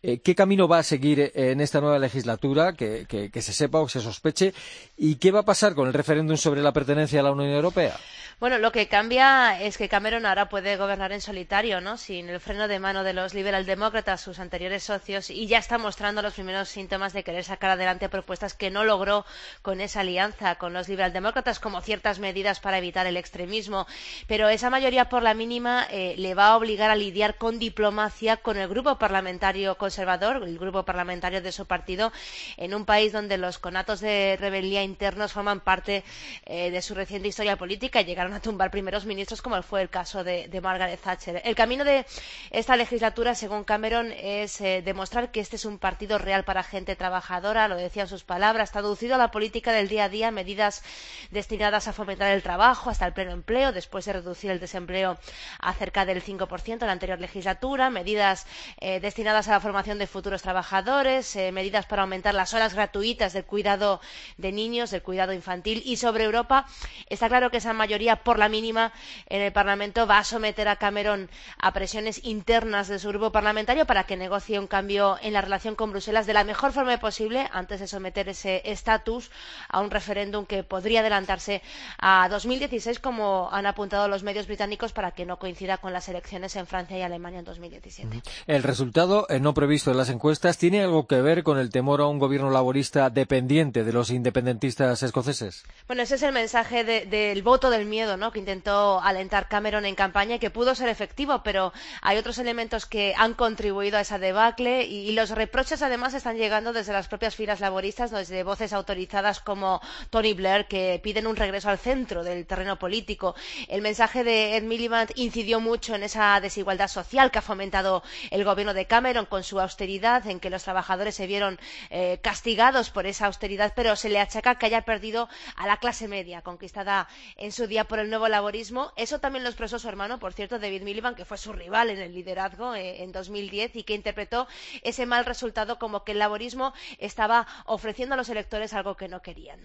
Eh, 0.00 0.20
¿Qué 0.20 0.36
camino 0.36 0.68
va 0.68 0.78
a 0.78 0.84
seguir 0.84 1.32
en 1.34 1.60
esta 1.60 1.80
nueva 1.80 1.98
legislatura, 1.98 2.74
que, 2.74 3.30
se 3.34 3.52
sepa 3.52 3.80
o 3.80 3.86
que 3.86 3.92
se 3.92 4.00
sospeche? 4.00 4.54
¿Y 4.96 5.16
qué 5.16 5.32
va 5.32 5.40
a 5.40 5.44
pasar 5.44 5.74
con 5.74 5.88
el 5.88 5.94
referéndum 5.94 6.36
sobre 6.36 6.62
la 6.62 6.72
pertenencia 6.72 7.18
a 7.18 7.24
la 7.24 7.32
Unión 7.32 7.50
Europea? 7.50 7.96
Bueno, 8.38 8.58
lo 8.58 8.70
que 8.70 8.86
cambia 8.86 9.60
es 9.60 9.76
que 9.76 9.88
Cameron 9.88 10.24
ahora 10.24 10.48
puede 10.48 10.76
gobernar 10.76 11.10
en 11.10 11.20
solitario, 11.20 11.80
¿no? 11.80 11.96
Sin 11.96 12.28
el 12.28 12.38
freno 12.38 12.68
de 12.68 12.78
mano 12.78 13.02
de 13.02 13.12
los 13.12 13.34
liberaldemócratas, 13.34 14.20
sus 14.20 14.38
anteriores 14.38 14.84
socios, 14.84 15.30
y 15.30 15.48
ya 15.48 15.58
está 15.58 15.76
mostrando 15.76 16.22
los 16.22 16.34
primeros 16.34 16.68
síntomas 16.68 17.12
de 17.12 17.24
querer 17.24 17.42
sacar 17.42 17.70
adelante 17.70 18.08
propuestas 18.08 18.54
que 18.54 18.70
no 18.70 18.84
logró 18.84 19.26
con 19.62 19.80
esa 19.80 20.00
alianza 20.00 20.54
con 20.54 20.72
los 20.72 20.88
liberaldemócratas, 20.88 21.58
como 21.58 21.80
ciertas 21.80 22.20
medidas 22.20 22.60
para 22.60 22.78
evitar 22.78 23.08
el 23.08 23.16
extremismo. 23.16 23.88
Pero 24.28 24.48
esa 24.48 24.70
mayoría 24.70 25.08
por 25.08 25.24
la 25.24 25.34
mínima 25.34 25.88
eh, 25.90 26.14
le 26.16 26.34
va 26.34 26.50
a 26.50 26.56
obligar 26.56 26.92
a 26.92 26.96
lidiar 26.96 27.38
con 27.38 27.58
diplomacia 27.58 28.36
con 28.36 28.56
el 28.56 28.68
grupo 28.68 28.98
parlamentario 28.98 29.76
conservador, 29.88 30.42
el 30.44 30.58
grupo 30.58 30.84
parlamentario 30.84 31.40
de 31.40 31.50
su 31.50 31.64
partido, 31.64 32.12
en 32.58 32.74
un 32.74 32.84
país 32.84 33.10
donde 33.10 33.38
los 33.38 33.58
conatos 33.58 34.00
de 34.00 34.36
rebeldía 34.38 34.82
internos 34.82 35.32
forman 35.32 35.60
parte 35.60 36.04
eh, 36.44 36.70
de 36.70 36.82
su 36.82 36.94
reciente 36.94 37.28
historia 37.28 37.56
política 37.56 38.02
y 38.02 38.04
llegaron 38.04 38.34
a 38.34 38.40
tumbar 38.40 38.70
primeros 38.70 39.06
ministros, 39.06 39.40
como 39.40 39.62
fue 39.62 39.80
el 39.80 39.88
caso 39.88 40.24
de, 40.24 40.60
Margaret 40.62 41.00
Thatcher. 41.00 41.40
El 41.42 41.54
camino 41.54 41.84
de 41.84 42.04
esta 42.50 42.76
legislatura, 42.76 43.34
según 43.34 43.64
Cameron, 43.64 44.12
es 44.12 44.60
eh, 44.60 44.82
demostrar 44.84 45.30
que 45.30 45.40
este 45.40 45.56
es 45.56 45.64
un 45.64 45.78
partido 45.78 46.18
real 46.18 46.44
para 46.44 46.62
gente 46.62 46.94
trabajadora, 46.94 47.66
lo 47.66 47.76
decía 47.76 48.02
en 48.02 48.08
sus 48.08 48.24
palabras, 48.24 48.72
traducido 48.72 49.14
a 49.14 49.18
la 49.18 49.30
política 49.30 49.72
del 49.72 49.88
día 49.88 50.04
a 50.04 50.08
día, 50.10 50.30
medidas 50.30 50.82
destinadas 51.30 51.88
a 51.88 51.94
fomentar 51.94 52.30
el 52.32 52.42
trabajo 52.42 52.90
hasta 52.90 53.06
el 53.06 53.14
pleno 53.14 53.30
empleo, 53.30 53.72
después 53.72 54.04
de 54.04 54.12
reducir 54.12 54.50
el 54.50 54.60
desempleo 54.60 55.16
a 55.60 55.72
cerca 55.72 56.04
del 56.04 56.22
5% 56.22 56.72
en 56.82 56.86
la 56.86 56.92
anterior 56.92 57.18
legislatura, 57.18 57.88
medidas 57.88 58.46
eh, 58.80 59.00
destinadas 59.00 59.48
a 59.48 59.52
la 59.52 59.60
formación 59.60 59.77
de 59.78 60.08
futuros 60.08 60.42
trabajadores, 60.42 61.36
eh, 61.36 61.52
medidas 61.52 61.86
para 61.86 62.02
aumentar 62.02 62.34
las 62.34 62.52
horas 62.52 62.74
gratuitas 62.74 63.32
del 63.32 63.44
cuidado 63.44 64.00
de 64.36 64.50
niños, 64.50 64.90
del 64.90 65.02
cuidado 65.02 65.32
infantil 65.32 65.82
y 65.86 65.96
sobre 65.98 66.24
Europa 66.24 66.66
está 67.08 67.28
claro 67.28 67.50
que 67.50 67.58
esa 67.58 67.72
mayoría 67.72 68.16
por 68.24 68.40
la 68.40 68.48
mínima 68.48 68.92
en 69.28 69.40
el 69.40 69.52
Parlamento 69.52 70.04
va 70.04 70.18
a 70.18 70.24
someter 70.24 70.66
a 70.66 70.76
Cameron 70.76 71.30
a 71.58 71.72
presiones 71.72 72.24
internas 72.24 72.88
de 72.88 72.98
su 72.98 73.08
grupo 73.10 73.30
parlamentario 73.30 73.86
para 73.86 74.02
que 74.02 74.16
negocie 74.16 74.58
un 74.58 74.66
cambio 74.66 75.16
en 75.22 75.32
la 75.32 75.42
relación 75.42 75.76
con 75.76 75.92
Bruselas 75.92 76.26
de 76.26 76.32
la 76.34 76.42
mejor 76.42 76.72
forma 76.72 76.98
posible 76.98 77.48
antes 77.52 77.78
de 77.78 77.86
someter 77.86 78.28
ese 78.28 78.62
estatus 78.64 79.30
a 79.68 79.78
un 79.80 79.92
referéndum 79.92 80.44
que 80.44 80.64
podría 80.64 81.00
adelantarse 81.00 81.62
a 81.98 82.28
2016 82.28 82.98
como 82.98 83.48
han 83.52 83.66
apuntado 83.66 84.08
los 84.08 84.24
medios 84.24 84.48
británicos 84.48 84.92
para 84.92 85.12
que 85.12 85.24
no 85.24 85.38
coincida 85.38 85.78
con 85.78 85.92
las 85.92 86.08
elecciones 86.08 86.56
en 86.56 86.66
Francia 86.66 86.98
y 86.98 87.02
Alemania 87.02 87.38
en 87.38 87.44
2017. 87.44 88.22
El 88.48 88.62
resultado 88.64 89.26
eh, 89.28 89.38
no 89.38 89.54
previsto 89.68 89.90
en 89.90 89.98
las 89.98 90.08
encuestas 90.08 90.56
tiene 90.56 90.82
algo 90.82 91.06
que 91.06 91.20
ver 91.20 91.42
con 91.42 91.58
el 91.58 91.68
temor 91.68 92.00
a 92.00 92.06
un 92.06 92.18
gobierno 92.18 92.48
laborista 92.48 93.10
dependiente 93.10 93.84
de 93.84 93.92
los 93.92 94.08
independentistas 94.08 95.02
escoceses. 95.02 95.62
Bueno, 95.86 96.04
ese 96.04 96.14
es 96.14 96.22
el 96.22 96.32
mensaje 96.32 96.84
del 96.84 97.42
voto 97.42 97.68
del 97.68 97.84
miedo 97.84 98.16
que 98.32 98.38
intentó 98.38 98.98
alentar 99.02 99.46
Cameron 99.46 99.84
en 99.84 99.94
campaña 99.94 100.36
y 100.36 100.38
que 100.38 100.48
pudo 100.48 100.74
ser 100.74 100.88
efectivo, 100.88 101.42
pero 101.44 101.74
hay 102.00 102.16
otros 102.16 102.38
elementos 102.38 102.86
que 102.86 103.12
han 103.18 103.34
contribuido 103.34 103.98
a 103.98 104.00
esa 104.00 104.18
debacle 104.18 104.86
y, 104.86 105.12
los 105.12 105.28
reproches 105.32 105.82
además 105.82 106.14
están 106.14 106.38
llegando 106.38 106.72
desde 106.72 106.94
las 106.94 107.08
propias 107.08 107.36
filas 107.36 107.60
laboristas, 107.60 108.10
desde 108.10 108.44
voces 108.44 108.72
autorizadas 108.72 109.40
como 109.40 109.82
Tony 110.08 110.32
Blair 110.32 110.66
que 110.66 110.98
piden 111.02 111.26
un 111.26 111.36
regreso 111.36 111.68
al 111.68 111.76
centro 111.76 112.24
del 112.24 112.46
terreno 112.46 112.78
político. 112.78 113.34
El 113.68 113.82
mensaje 113.82 114.24
de 114.24 114.56
Ed 114.56 114.62
Miliband 114.62 115.10
incidió 115.16 115.60
mucho 115.60 115.94
en 115.94 116.04
esa 116.04 116.40
desigualdad 116.40 116.88
social 116.88 117.30
que 117.30 117.40
ha 117.40 117.42
fomentado 117.42 118.02
el 118.30 118.44
gobierno 118.44 118.72
de 118.72 118.86
Cameron 118.86 119.26
con 119.26 119.42
su 119.42 119.57
austeridad, 119.60 120.26
en 120.26 120.40
que 120.40 120.50
los 120.50 120.64
trabajadores 120.64 121.14
se 121.14 121.26
vieron 121.26 121.58
eh, 121.90 122.18
castigados 122.22 122.90
por 122.90 123.06
esa 123.06 123.26
austeridad, 123.26 123.72
pero 123.74 123.96
se 123.96 124.08
le 124.08 124.20
achaca 124.20 124.56
que 124.56 124.66
haya 124.66 124.82
perdido 124.82 125.28
a 125.56 125.66
la 125.66 125.78
clase 125.78 126.08
media, 126.08 126.42
conquistada 126.42 127.08
en 127.36 127.52
su 127.52 127.66
día 127.66 127.84
por 127.84 127.98
el 127.98 128.10
nuevo 128.10 128.28
laborismo. 128.28 128.92
Eso 128.96 129.18
también 129.18 129.44
lo 129.44 129.50
expresó 129.50 129.78
su 129.78 129.88
hermano, 129.88 130.18
por 130.18 130.32
cierto, 130.32 130.58
David 130.58 130.82
Miliband, 130.82 131.16
que 131.16 131.24
fue 131.24 131.38
su 131.38 131.52
rival 131.52 131.90
en 131.90 131.98
el 131.98 132.12
liderazgo 132.12 132.74
eh, 132.74 133.02
en 133.02 133.12
2010 133.12 133.76
y 133.76 133.82
que 133.82 133.94
interpretó 133.94 134.46
ese 134.82 135.06
mal 135.06 135.24
resultado 135.24 135.78
como 135.78 136.04
que 136.04 136.12
el 136.12 136.18
laborismo 136.18 136.72
estaba 136.98 137.46
ofreciendo 137.66 138.14
a 138.14 138.16
los 138.16 138.28
electores 138.28 138.72
algo 138.74 138.96
que 138.96 139.08
no 139.08 139.22
querían. 139.22 139.60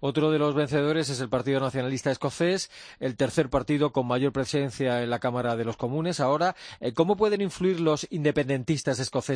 Otro 0.00 0.30
de 0.30 0.38
los 0.38 0.54
vencedores 0.54 1.08
es 1.08 1.20
el 1.20 1.28
Partido 1.28 1.60
Nacionalista 1.60 2.10
Escocés, 2.10 2.70
el 3.00 3.16
tercer 3.16 3.50
partido 3.50 3.92
con 3.92 4.06
mayor 4.06 4.32
presencia 4.32 5.02
en 5.02 5.10
la 5.10 5.18
Cámara 5.18 5.56
de 5.56 5.64
los 5.64 5.76
Comunes. 5.76 6.20
Ahora, 6.20 6.54
eh, 6.80 6.92
¿cómo 6.92 7.16
pueden 7.16 7.40
influir 7.40 7.80
los 7.80 8.06
independentistas 8.10 8.98
escoceses 8.98 9.31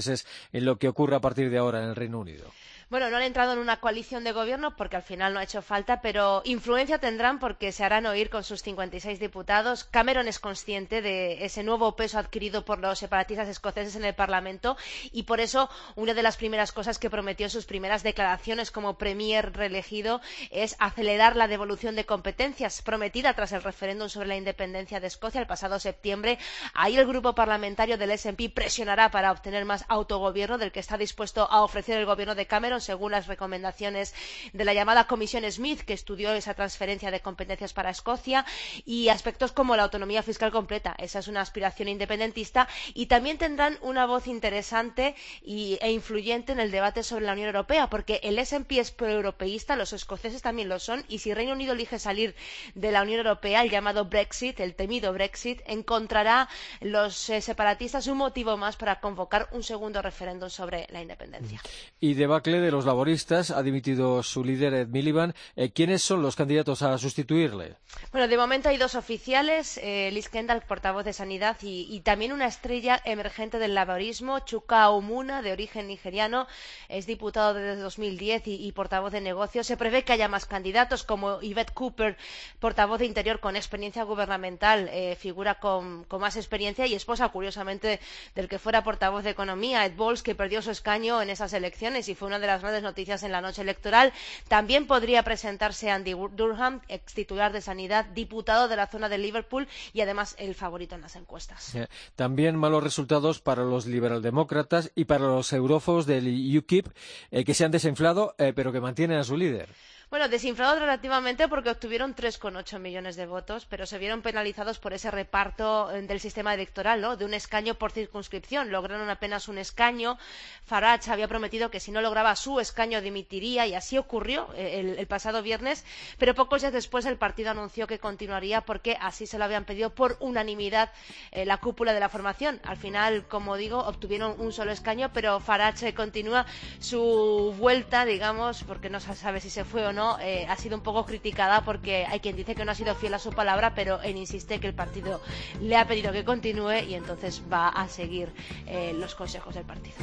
en 0.52 0.64
lo 0.64 0.76
que 0.76 0.88
ocurre 0.88 1.16
a 1.16 1.20
partir 1.20 1.50
de 1.50 1.59
ahora 1.59 1.82
en 1.82 1.88
el 1.88 1.96
Reino 1.96 2.20
Unido? 2.20 2.50
Bueno, 2.88 3.11
no 3.11 3.16
han 3.16 3.25
entrado 3.25 3.53
en 3.53 3.59
una 3.59 3.81
coalición 3.81 4.22
de 4.22 4.31
gobierno 4.31 4.77
porque 4.77 4.94
al 4.94 5.03
final 5.03 5.35
no 5.35 5.40
ha 5.40 5.42
hecho 5.42 5.61
falta, 5.61 6.01
pero 6.01 6.42
influencia 6.44 6.99
tendrán 6.99 7.40
porque 7.40 7.72
se 7.72 7.83
harán 7.83 8.07
oír 8.07 8.31
con 8.31 8.44
sus 8.44 8.62
56 8.62 9.18
diputados. 9.18 9.83
Cameron 9.83 10.29
es 10.29 10.38
consciente 10.38 11.03
de 11.03 11.44
ese 11.44 11.64
nuevo 11.64 11.96
peso 11.96 12.16
adquirido 12.16 12.64
por 12.64 12.79
los 12.79 13.01
separatistas 13.01 13.49
escoceses 13.49 13.96
en 13.96 14.05
el 14.05 14.14
Parlamento 14.14 14.77
y 15.11 15.25
por 15.25 15.40
eso 15.40 15.68
una 15.96 16.14
de 16.14 16.22
las 16.22 16.37
primeras 16.37 16.70
cosas 16.70 17.01
que 17.01 17.11
prometió 17.11 17.46
en 17.46 17.51
sus 17.51 17.64
primeras 17.66 18.05
declaraciones 18.05 18.70
como 18.70 18.96
premier 18.96 19.53
reelegido 19.53 20.20
es 20.53 20.77
acelerar 20.79 21.35
la 21.35 21.49
devolución 21.49 21.96
de 21.96 22.07
competencias 22.07 22.83
prometida 22.83 23.35
tras 23.35 23.51
el 23.51 23.64
referéndum 23.64 24.09
sobre 24.09 24.29
la 24.29 24.37
independencia 24.37 25.01
de 25.01 25.09
Escocia 25.09 25.40
el 25.40 25.49
pasado 25.49 25.81
septiembre. 25.81 26.38
Ahí 26.72 26.96
el 26.96 27.07
grupo 27.09 27.35
parlamentario 27.35 27.99
del 27.99 28.16
SNP 28.16 28.49
presionará 28.55 29.11
para 29.11 29.33
obtener 29.33 29.64
más 29.64 29.85
autogobierno 29.88 30.57
del 30.57 30.70
que 30.70 30.79
está 30.79 30.96
dispuesto 30.96 31.51
a 31.51 31.62
ofrecer 31.64 31.99
el 31.99 32.07
gobierno 32.07 32.37
de 32.37 32.46
Cameron 32.46 32.75
según 32.80 33.12
las 33.12 33.26
recomendaciones 33.26 34.14
de 34.52 34.64
la 34.64 34.74
llamada 34.74 35.06
Comisión 35.06 35.50
Smith, 35.50 35.80
que 35.82 35.92
estudió 35.92 36.32
esa 36.32 36.54
transferencia 36.54 37.10
de 37.10 37.20
competencias 37.20 37.72
para 37.72 37.90
Escocia, 37.90 38.44
y 38.84 39.08
aspectos 39.08 39.52
como 39.52 39.76
la 39.76 39.84
autonomía 39.84 40.22
fiscal 40.22 40.50
completa. 40.52 40.94
Esa 40.98 41.18
es 41.20 41.28
una 41.28 41.40
aspiración 41.40 41.88
independentista. 41.88 42.68
Y 42.94 43.06
también 43.06 43.38
tendrán 43.38 43.78
una 43.82 44.06
voz 44.06 44.26
interesante 44.26 45.14
e 45.44 45.90
influyente 45.90 46.52
en 46.52 46.60
el 46.60 46.70
debate 46.70 47.02
sobre 47.02 47.24
la 47.24 47.32
Unión 47.32 47.48
Europea, 47.48 47.88
porque 47.88 48.20
el 48.22 48.44
SNP 48.44 48.72
es 48.78 48.90
proeuropeísta, 48.90 49.76
los 49.76 49.92
escoceses 49.92 50.42
también 50.42 50.68
lo 50.68 50.78
son, 50.78 51.04
y 51.08 51.18
si 51.18 51.34
Reino 51.34 51.52
Unido 51.52 51.72
elige 51.72 51.98
salir 51.98 52.34
de 52.74 52.92
la 52.92 53.02
Unión 53.02 53.18
Europea, 53.18 53.62
el 53.62 53.70
llamado 53.70 54.04
Brexit, 54.06 54.60
el 54.60 54.74
temido 54.74 55.12
Brexit, 55.12 55.60
encontrará 55.66 56.48
los 56.80 57.28
eh, 57.30 57.40
separatistas 57.40 58.06
un 58.06 58.18
motivo 58.18 58.56
más 58.56 58.76
para 58.76 59.00
convocar 59.00 59.48
un 59.52 59.62
segundo 59.62 60.02
referéndum 60.02 60.48
sobre 60.50 60.86
la 60.90 61.02
independencia. 61.02 61.60
Y 62.00 62.14
debacle 62.14 62.60
de 62.60 62.65
los 62.70 62.85
laboristas 62.85 63.50
ha 63.50 63.62
dimitido 63.62 64.22
su 64.22 64.44
líder 64.44 64.74
Ed 64.74 64.88
Miliband. 64.88 65.35
Eh, 65.57 65.70
¿Quiénes 65.72 66.02
son 66.02 66.22
los 66.22 66.37
candidatos 66.37 66.83
a 66.83 66.96
sustituirle? 66.98 67.76
Bueno, 68.12 68.29
de 68.29 68.37
momento 68.37 68.68
hay 68.68 68.76
dos 68.76 68.94
oficiales, 68.94 69.79
eh, 69.83 70.11
Liz 70.12 70.29
Kendall, 70.29 70.62
portavoz 70.62 71.05
de 71.05 71.12
Sanidad, 71.12 71.57
y, 71.62 72.00
también 72.00 72.33
una 72.33 72.46
estrella 72.46 73.00
emergente 73.05 73.59
del 73.59 73.74
laborismo, 73.74 74.40
Chuka 74.40 74.90
Umuna, 74.90 75.42
de 75.42 75.52
origen 75.52 75.87
nigeriano, 75.88 76.46
es 76.88 77.07
diputado 77.07 77.55
desde 77.55 77.81
2010 77.81 78.46
y, 78.48 78.66
y 78.66 78.72
portavoz 78.72 79.12
de 79.12 79.20
negocios. 79.20 79.66
Se 79.66 79.76
prevé 79.76 80.05
que 80.05 80.12
haya 80.12 80.29
más 80.29 80.46
candidatos, 80.46 81.05
como 81.05 81.40
Yvette 81.40 81.72
Cooper, 81.72 82.16
portavoz 82.61 82.98
de 82.98 83.07
Interior 83.07 83.40
con 83.40 83.57
experiencia 83.57 84.05
gubernamental, 84.05 84.88
eh, 84.92 85.16
figura 85.16 85.57
con, 85.57 86.05
con, 86.05 86.20
más 86.20 86.37
experiencia 86.37 86.87
y 86.87 86.94
esposa, 86.94 87.29
curiosamente, 87.29 88.00
del 88.35 88.48
que 88.48 88.59
fuera 88.59 88.85
portavoz 88.85 89.24
de 89.24 89.31
Economía, 89.31 89.85
Ed 89.85 89.96
Balls, 89.96 90.22
que 90.22 90.35
perdió 90.35 90.62
su 90.62 90.70
escaño 90.70 91.22
en 91.22 91.31
esas 91.31 91.52
elecciones 91.52 92.09
y 92.09 92.14
fue 92.14 92.29
una 92.29 92.38
de 92.38 92.46
las 92.46 92.56
grandes 92.61 92.83
noticias 92.83 93.23
en 93.23 93.33
la 93.33 93.40
noche 93.40 93.62
electoral. 93.62 94.12
También 94.49 94.87
podría 94.87 95.23
presentarse 95.23 95.90
Andy 95.90 96.14
Durham, 96.35 96.81
ex 96.88 97.14
titular 97.14 97.53
de 97.53 97.61
Sanidad, 97.61 98.07
diputado 98.07 98.69
de 98.69 98.77
la 98.77 98.87
zona 98.87 99.09
de 99.09 99.19
Liverpool 99.19 99.69
y 99.92 100.01
además 100.01 100.35
el 100.38 100.55
favorito 100.55 100.95
en 100.95 101.01
las 101.03 101.16
encuestas. 101.16 101.75
También 102.14 102.57
malos 102.57 102.83
resultados 102.83 103.40
para 103.40 103.64
los 103.64 103.87
liberaldemócratas 103.87 104.90
y 104.95 105.05
para 105.05 105.27
los 105.27 105.53
eurófobos 105.53 106.07
del 106.07 106.57
UKIP, 106.59 106.87
eh, 107.31 107.45
que 107.45 107.55
se 107.55 107.64
han 107.64 107.71
desinflado, 107.71 108.35
eh, 108.38 108.53
pero 108.55 108.73
que 108.73 108.81
mantienen 108.81 109.19
a 109.19 109.25
su 109.25 109.37
líder. 109.37 109.69
Bueno, 110.16 110.31
desinflados 110.31 110.81
relativamente 110.81 111.46
porque 111.46 111.68
obtuvieron 111.68 112.14
3,8 112.14 112.79
millones 112.79 113.16
de 113.16 113.26
votos, 113.26 113.66
pero 113.66 113.85
se 113.85 113.98
vieron 113.98 114.22
penalizados 114.22 114.79
por 114.79 114.94
ese 114.94 115.11
reparto 115.11 115.90
eh, 115.90 116.00
del 116.00 116.20
sistema 116.20 116.55
electoral, 116.55 117.02
¿no? 117.02 117.18
De 117.18 117.26
un 117.26 117.35
escaño 117.35 117.74
por 117.74 117.92
circunscripción. 117.92 118.72
Lograron 118.72 119.11
apenas 119.11 119.46
un 119.46 119.59
escaño. 119.59 120.16
Farage 120.64 121.11
había 121.11 121.29
prometido 121.29 121.70
que 121.70 121.81
si 121.81 121.90
no 121.90 122.00
lograba 122.00 122.35
su 122.35 122.61
escaño 122.61 123.02
dimitiría 123.02 123.66
y 123.66 123.74
así 123.74 123.98
ocurrió 123.98 124.48
eh, 124.55 124.96
el, 124.96 125.07
pasado 125.07 125.42
viernes, 125.42 125.85
pero 126.16 126.35
pocos 126.35 126.62
días 126.62 126.72
después 126.72 127.05
el 127.05 127.18
partido 127.18 127.50
anunció 127.50 127.87
que 127.87 127.98
continuaría 127.98 128.62
porque 128.62 128.96
así 128.98 129.26
se 129.26 129.37
lo 129.37 129.44
habían 129.44 129.66
pedido 129.66 129.90
por 129.90 130.16
unanimidad 130.20 130.92
eh, 131.31 131.44
la 131.44 131.59
cúpula 131.59 131.92
de 131.92 132.00
la 132.00 132.09
formación. 132.09 132.59
Al 132.64 132.79
final, 132.79 133.29
como 133.29 133.59
digo, 133.59 133.81
obtuvieron 133.81 134.35
un 134.38 134.55
solo 134.55 134.72
escaño, 134.72 135.11
pero 135.12 135.40
Farage 135.40 135.92
continúa 135.92 136.46
su 136.81 137.55
vuelta, 137.59 138.07
digamos, 138.07 138.64
porque 138.64 138.88
no 138.88 138.98
se 138.98 139.14
sabe 139.14 139.42
si 139.42 139.50
se 139.50 139.66
fue 139.66 139.85
o 139.85 139.92
no, 139.92 140.06
eh, 140.21 140.47
ha 140.49 140.57
sido 140.57 140.77
un 140.77 140.83
poco 140.83 141.05
criticada 141.05 141.62
porque 141.62 142.07
hay 142.07 142.21
quien 142.21 142.37
dice 142.37 142.55
que 142.55 142.64
no 142.64 142.73
ha 142.73 142.75
sido 142.75 142.95
fiel 142.95 143.14
a 143.14 143.19
su 143.19 143.31
palabra, 143.31 143.75
pero 143.75 144.01
él 144.03 144.16
insiste 144.16 144.61
que 144.61 144.66
el 144.66 144.75
partido 144.75 145.21
le 145.61 145.77
ha 145.77 145.87
pedido 145.87 146.12
que 146.12 146.25
continúe 146.25 146.85
y 146.88 146.95
entonces 146.95 147.42
va 147.53 147.69
a 147.69 147.88
seguir 147.88 148.33
eh, 148.66 148.95
los 148.99 149.14
consejos 149.14 149.55
del 149.55 149.64
partido. 149.64 149.97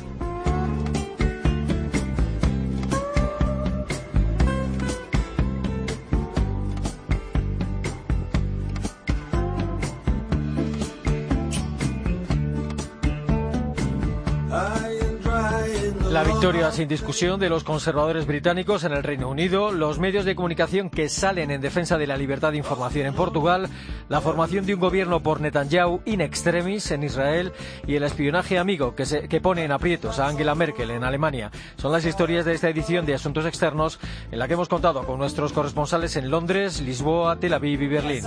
Victoria 16.44 16.74
sin 16.74 16.90
discusión 16.90 17.40
de 17.40 17.48
los 17.48 17.64
conservadores 17.64 18.28
británicos 18.28 18.84
en 18.84 18.92
el 18.92 19.02
Reino 19.02 19.30
Unido, 19.30 19.72
los 19.72 19.98
medios 19.98 20.26
de 20.26 20.36
comunicación 20.36 20.90
que 20.90 21.08
salen 21.08 21.52
en 21.52 21.62
defensa 21.62 21.98
de 21.98 22.06
la 22.06 22.18
libertad 22.18 22.52
de 22.52 22.58
información 22.58 23.08
en 23.08 23.14
Portugal, 23.14 23.70
la 24.10 24.20
formación 24.20 24.66
de 24.66 24.74
un 24.74 24.82
gobierno 24.82 25.24
por 25.24 25.40
Netanyahu 25.40 26.02
in 26.04 26.20
extremis 26.20 26.92
en 26.92 27.04
Israel 27.04 27.54
y 27.88 27.96
el 27.96 28.04
espionaje 28.04 28.60
amigo 28.60 28.94
que, 28.94 29.06
se, 29.06 29.30
que 29.30 29.40
pone 29.40 29.64
en 29.64 29.72
aprietos 29.72 30.20
a 30.20 30.28
Angela 30.28 30.54
Merkel 30.54 30.92
en 30.92 31.06
Alemania. 31.06 31.50
Son 31.78 31.94
las 31.94 32.04
historias 32.04 32.44
de 32.44 32.56
esta 32.56 32.68
edición 32.68 33.06
de 33.06 33.14
Asuntos 33.14 33.46
Externos 33.46 34.02
en 34.30 34.38
la 34.38 34.50
que 34.50 34.56
hemos 34.56 34.68
contado 34.68 35.06
con 35.06 35.20
nuestros 35.20 35.54
corresponsales 35.54 36.18
en 36.18 36.30
Londres, 36.30 36.82
Lisboa, 36.82 37.38
Tel 37.40 37.54
Aviv 37.54 37.84
y 37.84 37.88
Berlín. 37.88 38.24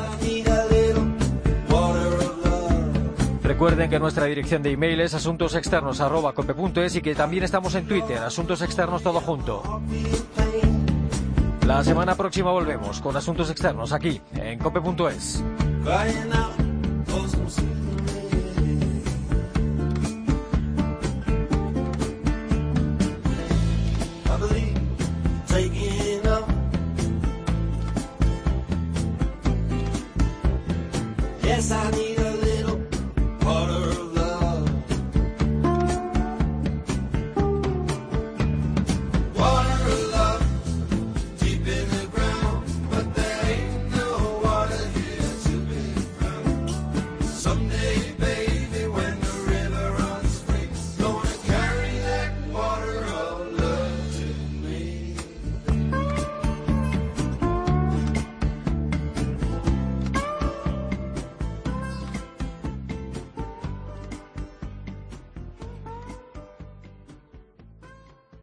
Recuerden 3.46 3.88
que 3.88 4.00
nuestra 4.00 4.24
dirección 4.24 4.60
de 4.60 4.72
email 4.72 5.00
es 5.00 5.14
asuntosexternos.cope.es 5.14 6.96
y 6.96 7.00
que 7.00 7.14
también 7.14 7.44
estamos 7.44 7.76
en 7.76 7.86
Twitter, 7.86 8.18
Asuntos 8.18 8.60
Externos 8.60 9.04
Todo 9.04 9.20
Junto. 9.20 9.82
La 11.64 11.84
semana 11.84 12.16
próxima 12.16 12.50
volvemos 12.50 13.00
con 13.00 13.16
Asuntos 13.16 13.48
Externos 13.48 13.92
aquí 13.92 14.20
en 14.34 14.58
cope.es. 14.58 15.44